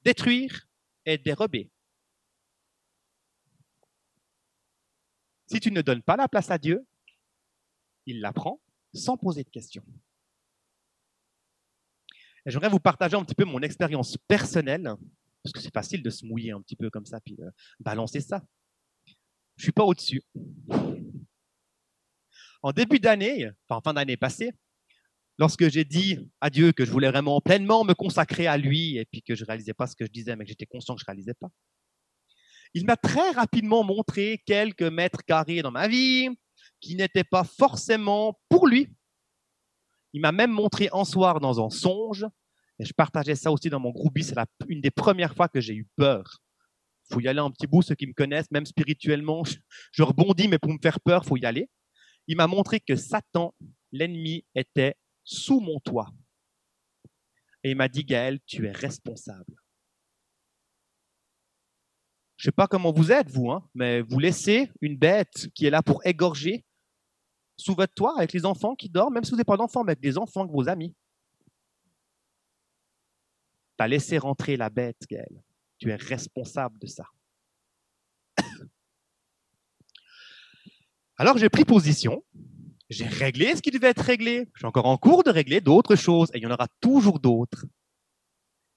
détruire 0.03 0.67
et 1.05 1.17
dérober. 1.17 1.69
Si 5.47 5.59
tu 5.59 5.71
ne 5.71 5.81
donnes 5.81 6.03
pas 6.03 6.17
la 6.17 6.27
place 6.27 6.51
à 6.51 6.57
Dieu, 6.57 6.85
il 8.05 8.19
la 8.21 8.33
prend 8.33 8.61
sans 8.93 9.17
poser 9.17 9.43
de 9.43 9.49
questions. 9.49 9.83
J'aimerais 12.45 12.69
vous 12.69 12.79
partager 12.79 13.15
un 13.15 13.23
petit 13.23 13.35
peu 13.35 13.43
mon 13.43 13.61
expérience 13.61 14.17
personnelle, 14.27 14.95
parce 15.43 15.53
que 15.53 15.59
c'est 15.59 15.73
facile 15.73 16.01
de 16.01 16.09
se 16.09 16.25
mouiller 16.25 16.51
un 16.51 16.61
petit 16.61 16.75
peu 16.75 16.89
comme 16.89 17.05
ça, 17.05 17.19
puis 17.19 17.37
balancer 17.79 18.21
ça. 18.21 18.43
Je 19.05 19.61
ne 19.61 19.63
suis 19.63 19.71
pas 19.71 19.83
au-dessus. 19.83 20.23
En 22.61 22.71
début 22.71 22.99
d'année, 22.99 23.49
enfin 23.67 23.79
en 23.79 23.81
fin 23.81 23.93
d'année 23.93 24.17
passée, 24.17 24.51
lorsque 25.37 25.69
j'ai 25.69 25.85
dit 25.85 26.19
à 26.41 26.49
Dieu 26.49 26.71
que 26.71 26.85
je 26.85 26.91
voulais 26.91 27.09
vraiment 27.09 27.41
pleinement 27.41 27.83
me 27.83 27.93
consacrer 27.93 28.47
à 28.47 28.57
lui 28.57 28.97
et 28.97 29.05
puis 29.05 29.21
que 29.21 29.35
je 29.35 29.45
réalisais 29.45 29.73
pas 29.73 29.87
ce 29.87 29.95
que 29.95 30.05
je 30.05 30.11
disais, 30.11 30.35
mais 30.35 30.45
que 30.45 30.49
j'étais 30.49 30.65
conscient 30.65 30.95
que 30.95 31.01
je 31.01 31.05
ne 31.05 31.11
réalisais 31.11 31.33
pas, 31.33 31.49
il 32.73 32.85
m'a 32.85 32.97
très 32.97 33.31
rapidement 33.31 33.83
montré 33.83 34.41
quelques 34.45 34.83
mètres 34.83 35.23
carrés 35.25 35.61
dans 35.61 35.71
ma 35.71 35.87
vie 35.87 36.29
qui 36.79 36.95
n'étaient 36.95 37.23
pas 37.23 37.43
forcément 37.43 38.39
pour 38.49 38.67
lui. 38.67 38.87
Il 40.13 40.21
m'a 40.21 40.31
même 40.31 40.51
montré 40.51 40.89
un 40.93 41.05
soir 41.05 41.39
dans 41.39 41.63
un 41.63 41.69
songe, 41.69 42.25
et 42.79 42.85
je 42.85 42.93
partageais 42.93 43.35
ça 43.35 43.51
aussi 43.51 43.69
dans 43.69 43.79
mon 43.79 43.91
groupe, 43.91 44.17
c'est 44.21 44.35
une 44.67 44.81
des 44.81 44.91
premières 44.91 45.35
fois 45.35 45.47
que 45.47 45.59
j'ai 45.59 45.73
eu 45.73 45.87
peur. 45.95 46.41
Il 47.09 47.13
faut 47.13 47.19
y 47.19 47.27
aller 47.27 47.39
un 47.39 47.51
petit 47.51 47.67
bout, 47.67 47.81
ceux 47.81 47.95
qui 47.95 48.07
me 48.07 48.13
connaissent, 48.13 48.51
même 48.51 48.65
spirituellement, 48.65 49.43
je 49.91 50.03
rebondis, 50.03 50.47
mais 50.47 50.59
pour 50.59 50.71
me 50.71 50.79
faire 50.81 50.99
peur, 50.99 51.25
faut 51.25 51.37
y 51.37 51.45
aller. 51.45 51.69
Il 52.27 52.35
m'a 52.35 52.47
montré 52.47 52.79
que 52.79 52.95
Satan, 52.95 53.55
l'ennemi, 53.91 54.45
était 54.53 54.95
sous 55.23 55.59
mon 55.59 55.79
toit. 55.79 56.09
Et 57.63 57.71
il 57.71 57.77
m'a 57.77 57.87
dit, 57.87 58.03
Gaël, 58.03 58.39
tu 58.45 58.67
es 58.67 58.71
responsable. 58.71 59.55
Je 62.37 62.45
sais 62.45 62.51
pas 62.51 62.67
comment 62.67 62.91
vous 62.91 63.11
êtes, 63.11 63.29
vous, 63.29 63.51
hein, 63.51 63.67
mais 63.73 64.01
vous 64.01 64.19
laissez 64.19 64.71
une 64.81 64.97
bête 64.97 65.49
qui 65.53 65.65
est 65.65 65.69
là 65.69 65.81
pour 65.81 66.05
égorger 66.05 66.63
sous 67.57 67.73
votre 67.73 67.93
toit 67.93 68.15
avec 68.17 68.33
les 68.33 68.45
enfants 68.45 68.75
qui 68.75 68.89
dorment, 68.89 69.15
même 69.15 69.23
si 69.23 69.31
vous 69.31 69.37
n'avez 69.37 69.45
pas 69.45 69.57
d'enfants, 69.57 69.83
mais 69.83 69.93
avec 69.93 70.01
des 70.01 70.17
enfants 70.17 70.47
que 70.47 70.51
vos 70.51 70.69
amis. 70.69 70.95
Tu 73.77 73.83
as 73.83 73.87
laissé 73.87 74.17
rentrer 74.19 74.55
la 74.55 74.69
bête, 74.69 75.01
Gaël. 75.09 75.43
Tu 75.79 75.89
es 75.89 75.95
responsable 75.95 76.77
de 76.79 76.87
ça. 76.87 77.05
Alors 81.17 81.37
j'ai 81.37 81.49
pris 81.49 81.65
position 81.65 82.23
j'ai 82.89 83.05
réglé 83.05 83.55
ce 83.55 83.61
qui 83.61 83.71
devait 83.71 83.89
être 83.89 84.03
réglé. 84.03 84.49
Je 84.53 84.59
suis 84.59 84.65
encore 84.65 84.85
en 84.85 84.97
cours 84.97 85.23
de 85.23 85.29
régler 85.29 85.61
d'autres 85.61 85.95
choses 85.95 86.29
et 86.33 86.37
il 86.37 86.43
y 86.43 86.47
en 86.47 86.51
aura 86.51 86.67
toujours 86.79 87.19
d'autres. 87.19 87.65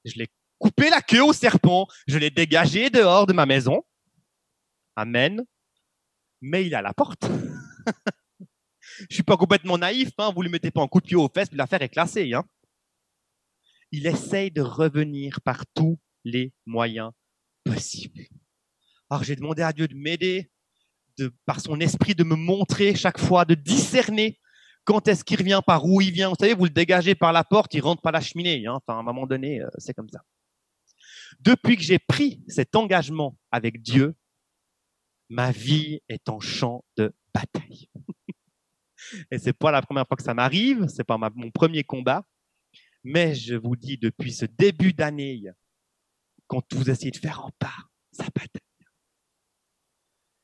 Je 0.05 0.19
l'ai 0.19 0.29
coupé 0.61 0.91
la 0.91 1.01
queue 1.01 1.25
au 1.25 1.33
serpent, 1.33 1.89
je 2.07 2.19
l'ai 2.19 2.31
dégagé 2.31 2.91
dehors 2.91 3.27
de 3.27 3.33
ma 3.33 3.47
maison. 3.47 3.83
Amen. 4.95 5.45
Mais 6.41 6.67
il 6.67 6.73
est 6.73 6.77
à 6.77 6.83
la 6.83 6.95
porte. 6.95 7.29
Je 9.09 9.15
suis 9.15 9.23
pas 9.23 9.39
complètement 9.39 9.79
naïf, 9.79 10.11
hein. 10.19 10.31
vous 10.35 10.41
ne 10.41 10.45
lui 10.45 10.53
mettez 10.53 10.71
pas 10.71 10.83
un 10.83 10.89
coup 10.89 11.01
de 11.01 11.07
pied 11.07 11.17
aux 11.17 11.31
fesses, 11.35 11.49
puis 11.49 11.57
l'affaire 11.57 11.81
est 11.81 11.89
classée. 11.89 12.35
Hein. 12.35 12.45
Il 13.93 14.07
essaye 14.07 14.51
de 14.51 14.61
revenir 14.61 15.41
par 15.41 15.65
tous 15.75 15.99
les 16.25 16.53
moyens 16.67 17.11
possibles. 17.65 18.27
Alors 19.09 19.23
j'ai 19.25 19.37
demandé 19.37 19.63
à 19.63 19.73
Dieu 19.73 19.89
de 19.89 19.95
m'aider, 19.95 20.51
par 21.47 21.61
son 21.61 21.81
esprit, 21.81 22.15
de 22.15 22.25
me 22.25 22.37
montrer 22.37 22.95
chaque 22.95 23.19
fois, 23.19 23.45
de 23.45 23.55
discerner 23.55 24.39
quand 24.85 25.09
est-ce 25.09 25.25
qu'il 25.25 25.39
revient, 25.39 25.61
par 25.67 25.85
où 25.85 26.01
il 26.01 26.11
vient. 26.11 26.29
Vous 26.31 26.37
savez, 26.39 26.55
vous 26.55 26.65
le 26.65 26.71
dégagez 26.71 27.15
par 27.15 27.33
la 27.33 27.45
porte, 27.45 27.75
il 27.75 27.81
rentre 27.81 28.03
par 28.03 28.13
la 28.13 28.21
cheminée. 28.21 28.67
Hein. 28.67 28.75
Enfin, 28.77 28.99
à 28.99 29.01
un 29.01 29.03
moment 29.03 29.27
donné, 29.27 29.61
euh, 29.61 29.69
c'est 29.79 29.95
comme 29.95 30.09
ça. 30.09 30.21
Depuis 31.39 31.77
que 31.77 31.83
j'ai 31.83 31.99
pris 31.99 32.43
cet 32.49 32.75
engagement 32.75 33.39
avec 33.51 33.81
Dieu, 33.83 34.15
ma 35.29 35.53
vie 35.53 36.01
est 36.09 36.29
en 36.29 36.41
champ 36.41 36.85
de 36.97 37.13
bataille. 37.33 37.89
Et 39.31 39.39
c'est 39.39 39.53
pas 39.53 39.71
la 39.71 39.81
première 39.81 40.07
fois 40.07 40.17
que 40.17 40.23
ça 40.23 40.35
m'arrive, 40.35 40.87
c'est 40.89 41.05
pas 41.05 41.19
mon 41.19 41.51
premier 41.51 41.85
combat, 41.85 42.27
mais 43.05 43.35
je 43.35 43.55
vous 43.55 43.77
dis 43.77 43.97
depuis 43.97 44.33
ce 44.33 44.45
début 44.45 44.93
d'année, 44.93 45.43
quand 46.49 46.75
vous 46.75 46.91
essayez 46.91 47.13
de 47.13 47.17
faire 47.17 47.45
en 47.45 47.51
part, 47.59 47.91
ça 48.13 48.25
bataille 48.25 48.61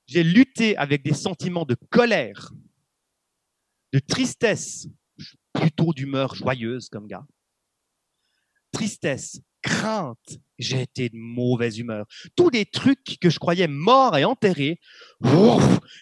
j'ai 0.07 0.22
lutté 0.22 0.77
avec 0.77 1.03
des 1.03 1.14
sentiments 1.14 1.64
de 1.64 1.77
colère, 1.90 2.53
de 3.92 3.99
tristesse, 3.99 4.88
plutôt 5.53 5.92
d'humeur 5.92 6.35
joyeuse 6.35 6.88
comme 6.88 7.07
gars. 7.07 7.27
Tristesse, 8.70 9.40
crainte, 9.66 10.38
j'ai 10.59 10.83
été 10.83 11.09
de 11.09 11.16
mauvaise 11.16 11.79
humeur. 11.79 12.07
Tous 12.37 12.50
des 12.50 12.64
trucs 12.64 13.18
que 13.20 13.29
je 13.29 13.38
croyais 13.38 13.68
morts 13.68 14.16
et 14.16 14.24
enterrés, 14.24 14.81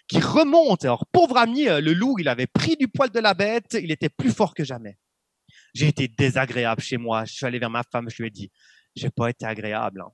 qui 0.09 0.21
remontent. 0.21 0.85
Alors, 0.85 1.07
pauvre 1.11 1.39
ami, 1.39 1.69
euh, 1.69 1.81
le 1.81 1.93
loup, 1.93 2.17
il 2.19 2.29
avait 2.29 2.47
pris 2.47 2.77
du 2.77 2.89
poil 2.89 3.11
de 3.11 3.21
la 3.21 3.35
bête, 3.35 3.77
il 3.81 3.91
était 3.91 4.09
plus 4.09 4.31
fort 4.31 4.55
que 4.55 4.65
jamais. 4.65 4.99
J'ai 5.75 5.89
été 5.89 6.09
désagréable 6.09 6.83
chez 6.83 6.97
moi. 6.97 7.25
Je 7.25 7.33
suis 7.33 7.47
allé 7.47 7.59
vers 7.59 7.71
ma 7.71 7.83
femme, 7.83 8.09
je 8.09 8.23
lui 8.23 8.29
ai 8.29 8.31
dit, 8.31 8.51
j'ai 8.95 9.11
pas 9.11 9.31
été 9.31 9.45
agréable. 9.45 10.03
Hein 10.03 10.13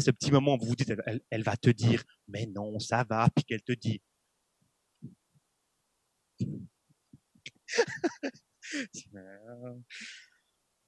ce 0.00 0.10
petit 0.10 0.30
moment 0.30 0.54
où 0.54 0.58
vous 0.58 0.66
vous 0.66 0.76
dites, 0.76 0.92
elle, 1.30 1.42
va 1.42 1.56
te 1.56 1.70
dire, 1.70 2.04
mais 2.28 2.46
non, 2.46 2.78
ça 2.78 3.04
va, 3.08 3.28
puis 3.34 3.44
qu'elle 3.44 3.62
te 3.62 3.72
dit. 3.72 4.00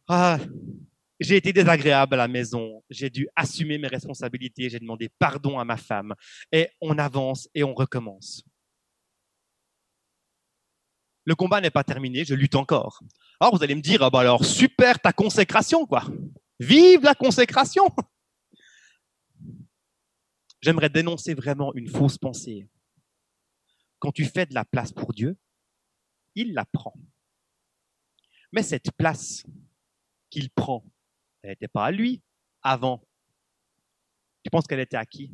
ah, 0.09 0.39
j'ai 1.21 1.37
été 1.37 1.53
désagréable 1.53 2.15
à 2.15 2.17
la 2.17 2.29
maison, 2.29 2.83
j'ai 2.91 3.11
dû 3.11 3.29
assumer 3.37 3.79
mes 3.79 3.89
responsabilités, 3.89 4.69
j'ai 4.69 4.81
demandé 4.81 5.09
pardon 5.19 5.59
à 5.59 5.65
ma 5.65 5.77
femme, 5.77 6.15
et 6.51 6.69
on 6.81 6.99
avance 6.99 7.49
et 7.55 7.63
on 7.63 7.75
recommence. 7.75 8.45
Le 11.25 11.35
combat 11.35 11.61
n'est 11.61 11.71
pas 11.71 11.85
terminé, 11.85 12.25
je 12.25 12.35
lutte 12.35 12.57
encore. 12.57 13.03
Alors 13.39 13.55
vous 13.55 13.63
allez 13.63 13.75
me 13.75 13.83
dire, 13.83 14.03
ah 14.03 14.11
bah 14.11 14.21
alors 14.21 14.45
super 14.45 14.99
ta 14.99 15.13
consécration, 15.13 15.87
quoi. 15.87 16.05
Vive 16.59 17.05
la 17.05 17.15
consécration 17.15 17.85
j'aimerais 20.61 20.91
dénoncer 20.91 21.35
vraiment 21.35 21.75
une 21.75 21.89
fausse 21.89 22.19
pensée. 22.19 22.69
Quand 23.99 24.13
tu 24.13 24.25
fais 24.25 24.47
de 24.47 24.55
la 24.55 24.65
place 24.65 24.93
pour 24.93 25.13
Dieu, 25.13 25.37
il 26.35 26.55
la 26.55 26.65
prend. 26.65 26.95
Mais 28.53 28.63
cette 28.63 28.93
place 28.93 29.45
qu'il 30.31 30.51
prend, 30.51 30.85
elle 31.43 31.51
n'était 31.51 31.69
pas 31.69 31.87
à 31.87 31.91
lui 31.91 32.23
avant. 32.63 33.03
Tu 34.43 34.51
penses 34.51 34.67
qu'elle 34.67 34.81
était 34.81 34.97
à 34.97 35.07
qui? 35.07 35.33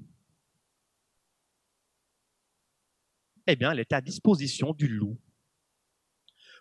Eh 3.46 3.56
bien, 3.56 3.70
elle 3.72 3.80
était 3.80 3.94
à 3.94 4.00
disposition 4.00 4.72
du 4.72 4.88
loup. 4.88 5.18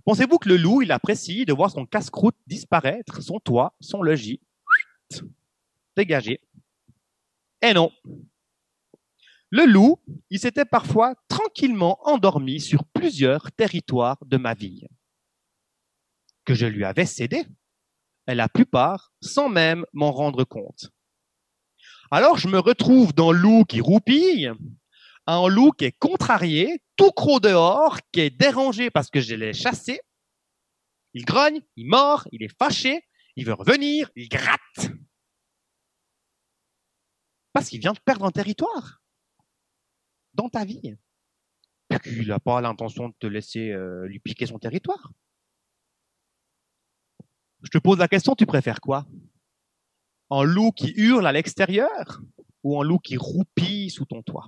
Pensez-vous 0.04 0.38
que 0.38 0.50
le 0.50 0.58
loup, 0.58 0.84
il 0.84 0.92
apprécie 0.92 1.46
de 1.46 1.54
voir 1.54 1.72
son 1.72 1.86
casse-croûte 1.86 2.38
disparaître, 2.46 3.22
son 3.24 3.40
toit, 3.40 3.76
son 3.80 4.04
logis, 4.04 4.40
dégagé 5.96 6.42
Eh 7.64 7.74
non, 7.74 7.92
Le 9.50 9.66
loup, 9.66 10.00
il 10.30 10.40
s'était 10.40 10.66
parfois 10.66 11.16
tranquillement 11.28 11.98
endormi 12.08 12.60
sur 12.60 12.86
plusieurs 12.86 13.52
territoires 13.52 14.24
de 14.26 14.38
ma 14.38 14.54
vie, 14.54 14.86
que 16.44 16.54
je 16.54 16.68
lui 16.68 16.84
avais 16.84 17.08
cédés, 17.08 17.48
la 18.34 18.50
plupart 18.50 19.12
sans 19.22 19.50
même 19.50 19.86
m'en 19.94 20.12
rendre 20.12 20.44
compte. 20.44 20.90
Alors 22.10 22.38
je 22.38 22.48
me 22.48 22.60
retrouve 22.60 23.14
dans 23.14 23.32
loup 23.32 23.66
qui 23.66 23.82
roupille, 23.82 24.52
un 25.28 25.48
loup 25.48 25.72
qui 25.72 25.86
est 25.86 25.98
contrarié, 25.98 26.82
tout 26.96 27.12
croc 27.12 27.42
dehors, 27.42 28.00
qui 28.12 28.22
est 28.22 28.30
dérangé 28.30 28.90
parce 28.90 29.10
que 29.10 29.22
je 29.22 29.36
l'ai 29.36 29.54
chassé. 29.54 30.02
Il 31.14 31.26
grogne, 31.26 31.62
il 31.76 31.88
mord, 31.88 32.28
il 32.32 32.44
est 32.44 32.58
fâché, 32.58 33.04
il 33.36 33.46
veut 33.46 33.54
revenir, 33.54 34.10
il 34.16 34.30
gratte. 34.30 34.92
Parce 37.54 37.70
qu'il 37.70 37.80
vient 37.80 37.94
de 37.94 38.00
perdre 38.00 38.26
un 38.26 38.32
territoire 38.32 39.02
dans 40.34 40.50
ta 40.50 40.66
vie. 40.66 40.96
Il 42.06 42.28
n'a 42.28 42.40
pas 42.40 42.60
l'intention 42.62 43.10
de 43.10 43.14
te 43.18 43.28
laisser 43.28 43.72
euh, 43.72 44.06
lui 44.08 44.20
piquer 44.20 44.46
son 44.46 44.60
territoire. 44.60 45.12
Je 47.65 47.71
te 47.71 47.80
pose 47.80 47.97
la 47.97 48.08
question, 48.08 48.36
tu 48.36 48.45
préfères 48.45 48.80
quoi? 48.80 49.08
Un 50.30 50.43
loup 50.43 50.71
qui 50.71 50.93
hurle 50.95 51.25
à 51.25 51.32
l'extérieur 51.32 52.21
ou 52.63 52.80
un 52.80 52.86
loup 52.86 52.99
qui 52.99 53.17
roupille 53.17 53.89
sous 53.89 54.06
ton 54.06 54.21
toit? 54.21 54.47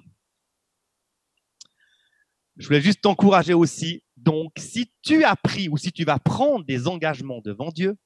Je 2.58 2.68
voulais 2.68 2.82
juste 2.82 3.02
t'encourager 3.02 3.56
aussi. 3.56 4.04
Donc, 4.16 4.54
si 4.58 4.92
tu 5.02 5.24
as 5.24 5.36
pris 5.36 5.68
ou 5.68 5.78
si 5.78 5.92
tu 5.92 6.04
vas 6.04 6.20
prendre 6.20 6.64
des 6.66 6.88
engagements 6.88 7.42
devant 7.42 7.72
Dieu, 7.72 7.98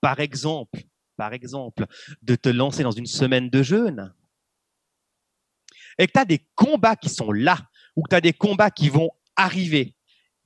par 0.00 0.18
exemple, 0.18 0.82
par 1.16 1.32
exemple, 1.32 1.86
de 2.22 2.34
te 2.34 2.48
lancer 2.48 2.82
dans 2.82 2.90
une 2.90 3.06
semaine 3.06 3.48
de 3.48 3.62
jeûne, 3.62 4.12
et 5.98 6.06
que 6.06 6.12
tu 6.12 6.20
as 6.20 6.24
des 6.24 6.46
combats 6.54 6.96
qui 6.96 7.08
sont 7.08 7.32
là, 7.32 7.58
ou 7.94 8.02
que 8.02 8.10
tu 8.10 8.16
as 8.16 8.20
des 8.20 8.32
combats 8.32 8.70
qui 8.70 8.88
vont 8.88 9.10
arriver, 9.36 9.94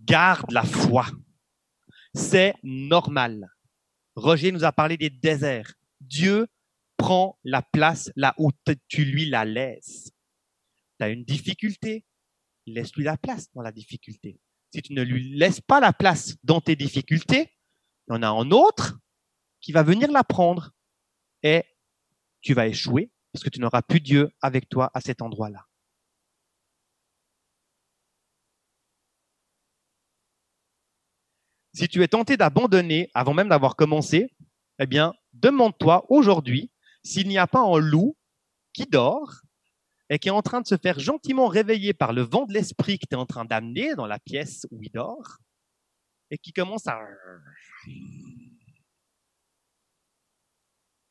garde 0.01 0.51
la 0.53 0.63
foi. 0.63 1.07
C'est 2.15 2.55
normal. 2.63 3.51
Roger 4.21 4.53
nous 4.53 4.65
a 4.65 4.73
parlé 4.73 4.97
des 4.97 5.11
déserts. 5.11 5.75
Dieu 6.01 6.47
prend 6.97 7.39
la 7.43 7.63
place 7.63 8.13
là 8.17 8.35
où 8.39 8.51
tu 8.89 9.05
lui 9.05 9.27
la 9.27 9.45
laisses. 9.45 10.13
Tu 10.99 11.05
as 11.05 11.09
une 11.09 11.25
difficulté, 11.25 12.05
laisse-lui 12.67 13.05
la 13.05 13.17
place 13.17 13.51
dans 13.55 13.63
la 13.63 13.73
difficulté. 13.73 14.39
Si 14.73 14.83
tu 14.83 14.93
ne 14.93 15.03
lui 15.03 15.37
laisses 15.37 15.63
pas 15.63 15.81
la 15.81 15.93
place 15.93 16.37
dans 16.45 16.61
tes 16.61 16.77
difficultés, 16.77 17.57
il 18.09 18.15
y 18.15 18.17
en 18.17 18.23
a 18.23 18.29
un 18.29 18.51
autre 18.51 18.99
qui 19.61 19.73
va 19.73 19.83
venir 19.83 20.11
la 20.13 20.23
prendre 20.23 20.73
et 21.43 21.65
tu 22.43 22.55
vas 22.55 22.67
échouer 22.67 23.11
parce 23.33 23.43
que 23.43 23.51
tu 23.51 23.61
n'auras 23.61 23.83
plus 23.83 24.01
Dieu 24.01 24.31
avec 24.43 24.69
toi 24.69 24.91
à 24.95 25.01
cet 25.01 25.23
endroit-là. 25.23 25.67
Si 31.73 31.89
tu 31.89 32.03
es 32.03 32.09
tenté 32.09 32.37
d'abandonner 32.37 33.11
avant 33.15 33.35
même 33.35 33.49
d'avoir 33.49 33.77
commencé, 33.77 34.35
eh 34.79 34.87
bien, 34.87 35.15
demande-toi 35.33 36.05
aujourd'hui 36.09 36.71
s'il 37.05 37.29
n'y 37.29 37.39
a 37.39 37.47
pas 37.47 37.61
un 37.61 37.79
loup 37.79 38.17
qui 38.73 38.87
dort 38.87 39.43
et 40.09 40.19
qui 40.19 40.29
est 40.29 40.33
en 40.33 40.43
train 40.43 40.61
de 40.61 40.67
se 40.67 40.77
faire 40.77 40.99
gentiment 40.99 41.47
réveiller 41.47 41.95
par 41.95 42.13
le 42.13 42.23
vent 42.23 42.47
de 42.47 42.53
l'esprit 42.53 42.99
que 42.99 43.07
tu 43.09 43.15
es 43.15 43.19
en 43.19 43.27
train 43.27 43.45
d'amener 43.45 43.95
dans 43.95 44.07
la 44.07 44.19
pièce 44.19 44.67
où 44.71 44.83
il 44.83 44.91
dort 44.91 45.39
et 46.31 46.39
qui 46.39 46.53
commence 46.53 46.87
à 46.87 46.99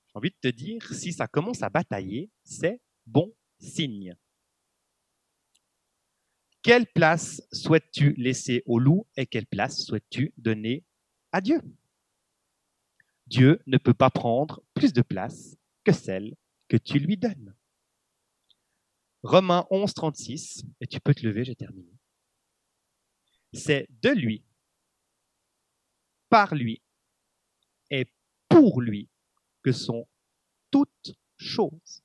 j'ai 0.10 0.18
envie 0.18 0.32
de 0.32 0.50
te 0.50 0.54
dire, 0.54 0.82
si 0.92 1.14
ça 1.14 1.28
commence 1.28 1.62
à 1.62 1.70
batailler, 1.70 2.32
c'est 2.44 2.82
bon 3.06 3.32
signe. 3.60 4.16
Quelle 6.62 6.88
place 6.88 7.42
souhaites-tu 7.54 8.14
laisser 8.14 8.64
au 8.66 8.80
loup 8.80 9.08
et 9.16 9.26
quelle 9.26 9.48
place 9.48 9.82
souhaites-tu 9.86 10.34
donner 10.38 10.84
à 11.32 11.42
Dieu? 11.42 11.62
Dieu 13.28 13.62
ne 13.68 13.78
peut 13.78 13.94
pas 13.94 14.10
prendre 14.10 14.62
plus 14.74 14.92
de 14.92 15.02
place 15.02 15.56
que 15.84 15.92
celle 15.92 16.36
que 16.68 16.78
tu 16.78 17.00
lui 17.00 17.16
donnes. 17.16 17.56
Romains 19.24 19.68
11, 19.70 19.94
36, 19.94 20.64
et 20.80 20.88
tu 20.88 21.00
peux 21.00 21.14
te 21.14 21.26
lever, 21.26 21.44
j'ai 21.44 21.56
terminé. 21.56 21.92
C'est 23.54 23.88
de 24.02 24.10
lui, 24.10 24.44
par 26.30 26.56
lui 26.56 26.82
et 27.90 28.08
pour 28.48 28.82
lui 28.82 29.10
que 29.64 29.72
sont 29.72 30.08
toutes 30.72 31.16
choses. 31.38 32.04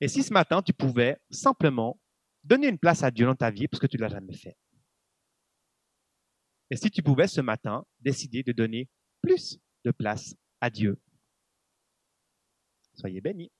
Et 0.00 0.08
si 0.08 0.22
ce 0.22 0.32
matin, 0.32 0.62
tu 0.62 0.72
pouvais 0.72 1.20
simplement 1.30 1.98
donner 2.44 2.68
une 2.68 2.78
place 2.78 3.02
à 3.02 3.10
Dieu 3.10 3.26
dans 3.26 3.34
ta 3.34 3.50
vie 3.50 3.68
parce 3.68 3.80
que 3.80 3.86
tu 3.86 3.96
ne 3.96 4.02
l'as 4.02 4.08
jamais 4.08 4.36
fait. 4.36 4.56
Et 6.70 6.76
si 6.76 6.90
tu 6.90 7.02
pouvais 7.02 7.28
ce 7.28 7.40
matin 7.40 7.84
décider 8.00 8.42
de 8.42 8.52
donner 8.52 8.88
plus 9.20 9.58
de 9.84 9.90
place 9.90 10.34
à 10.60 10.70
Dieu. 10.70 10.98
Soyez 12.94 13.20
bénis. 13.20 13.50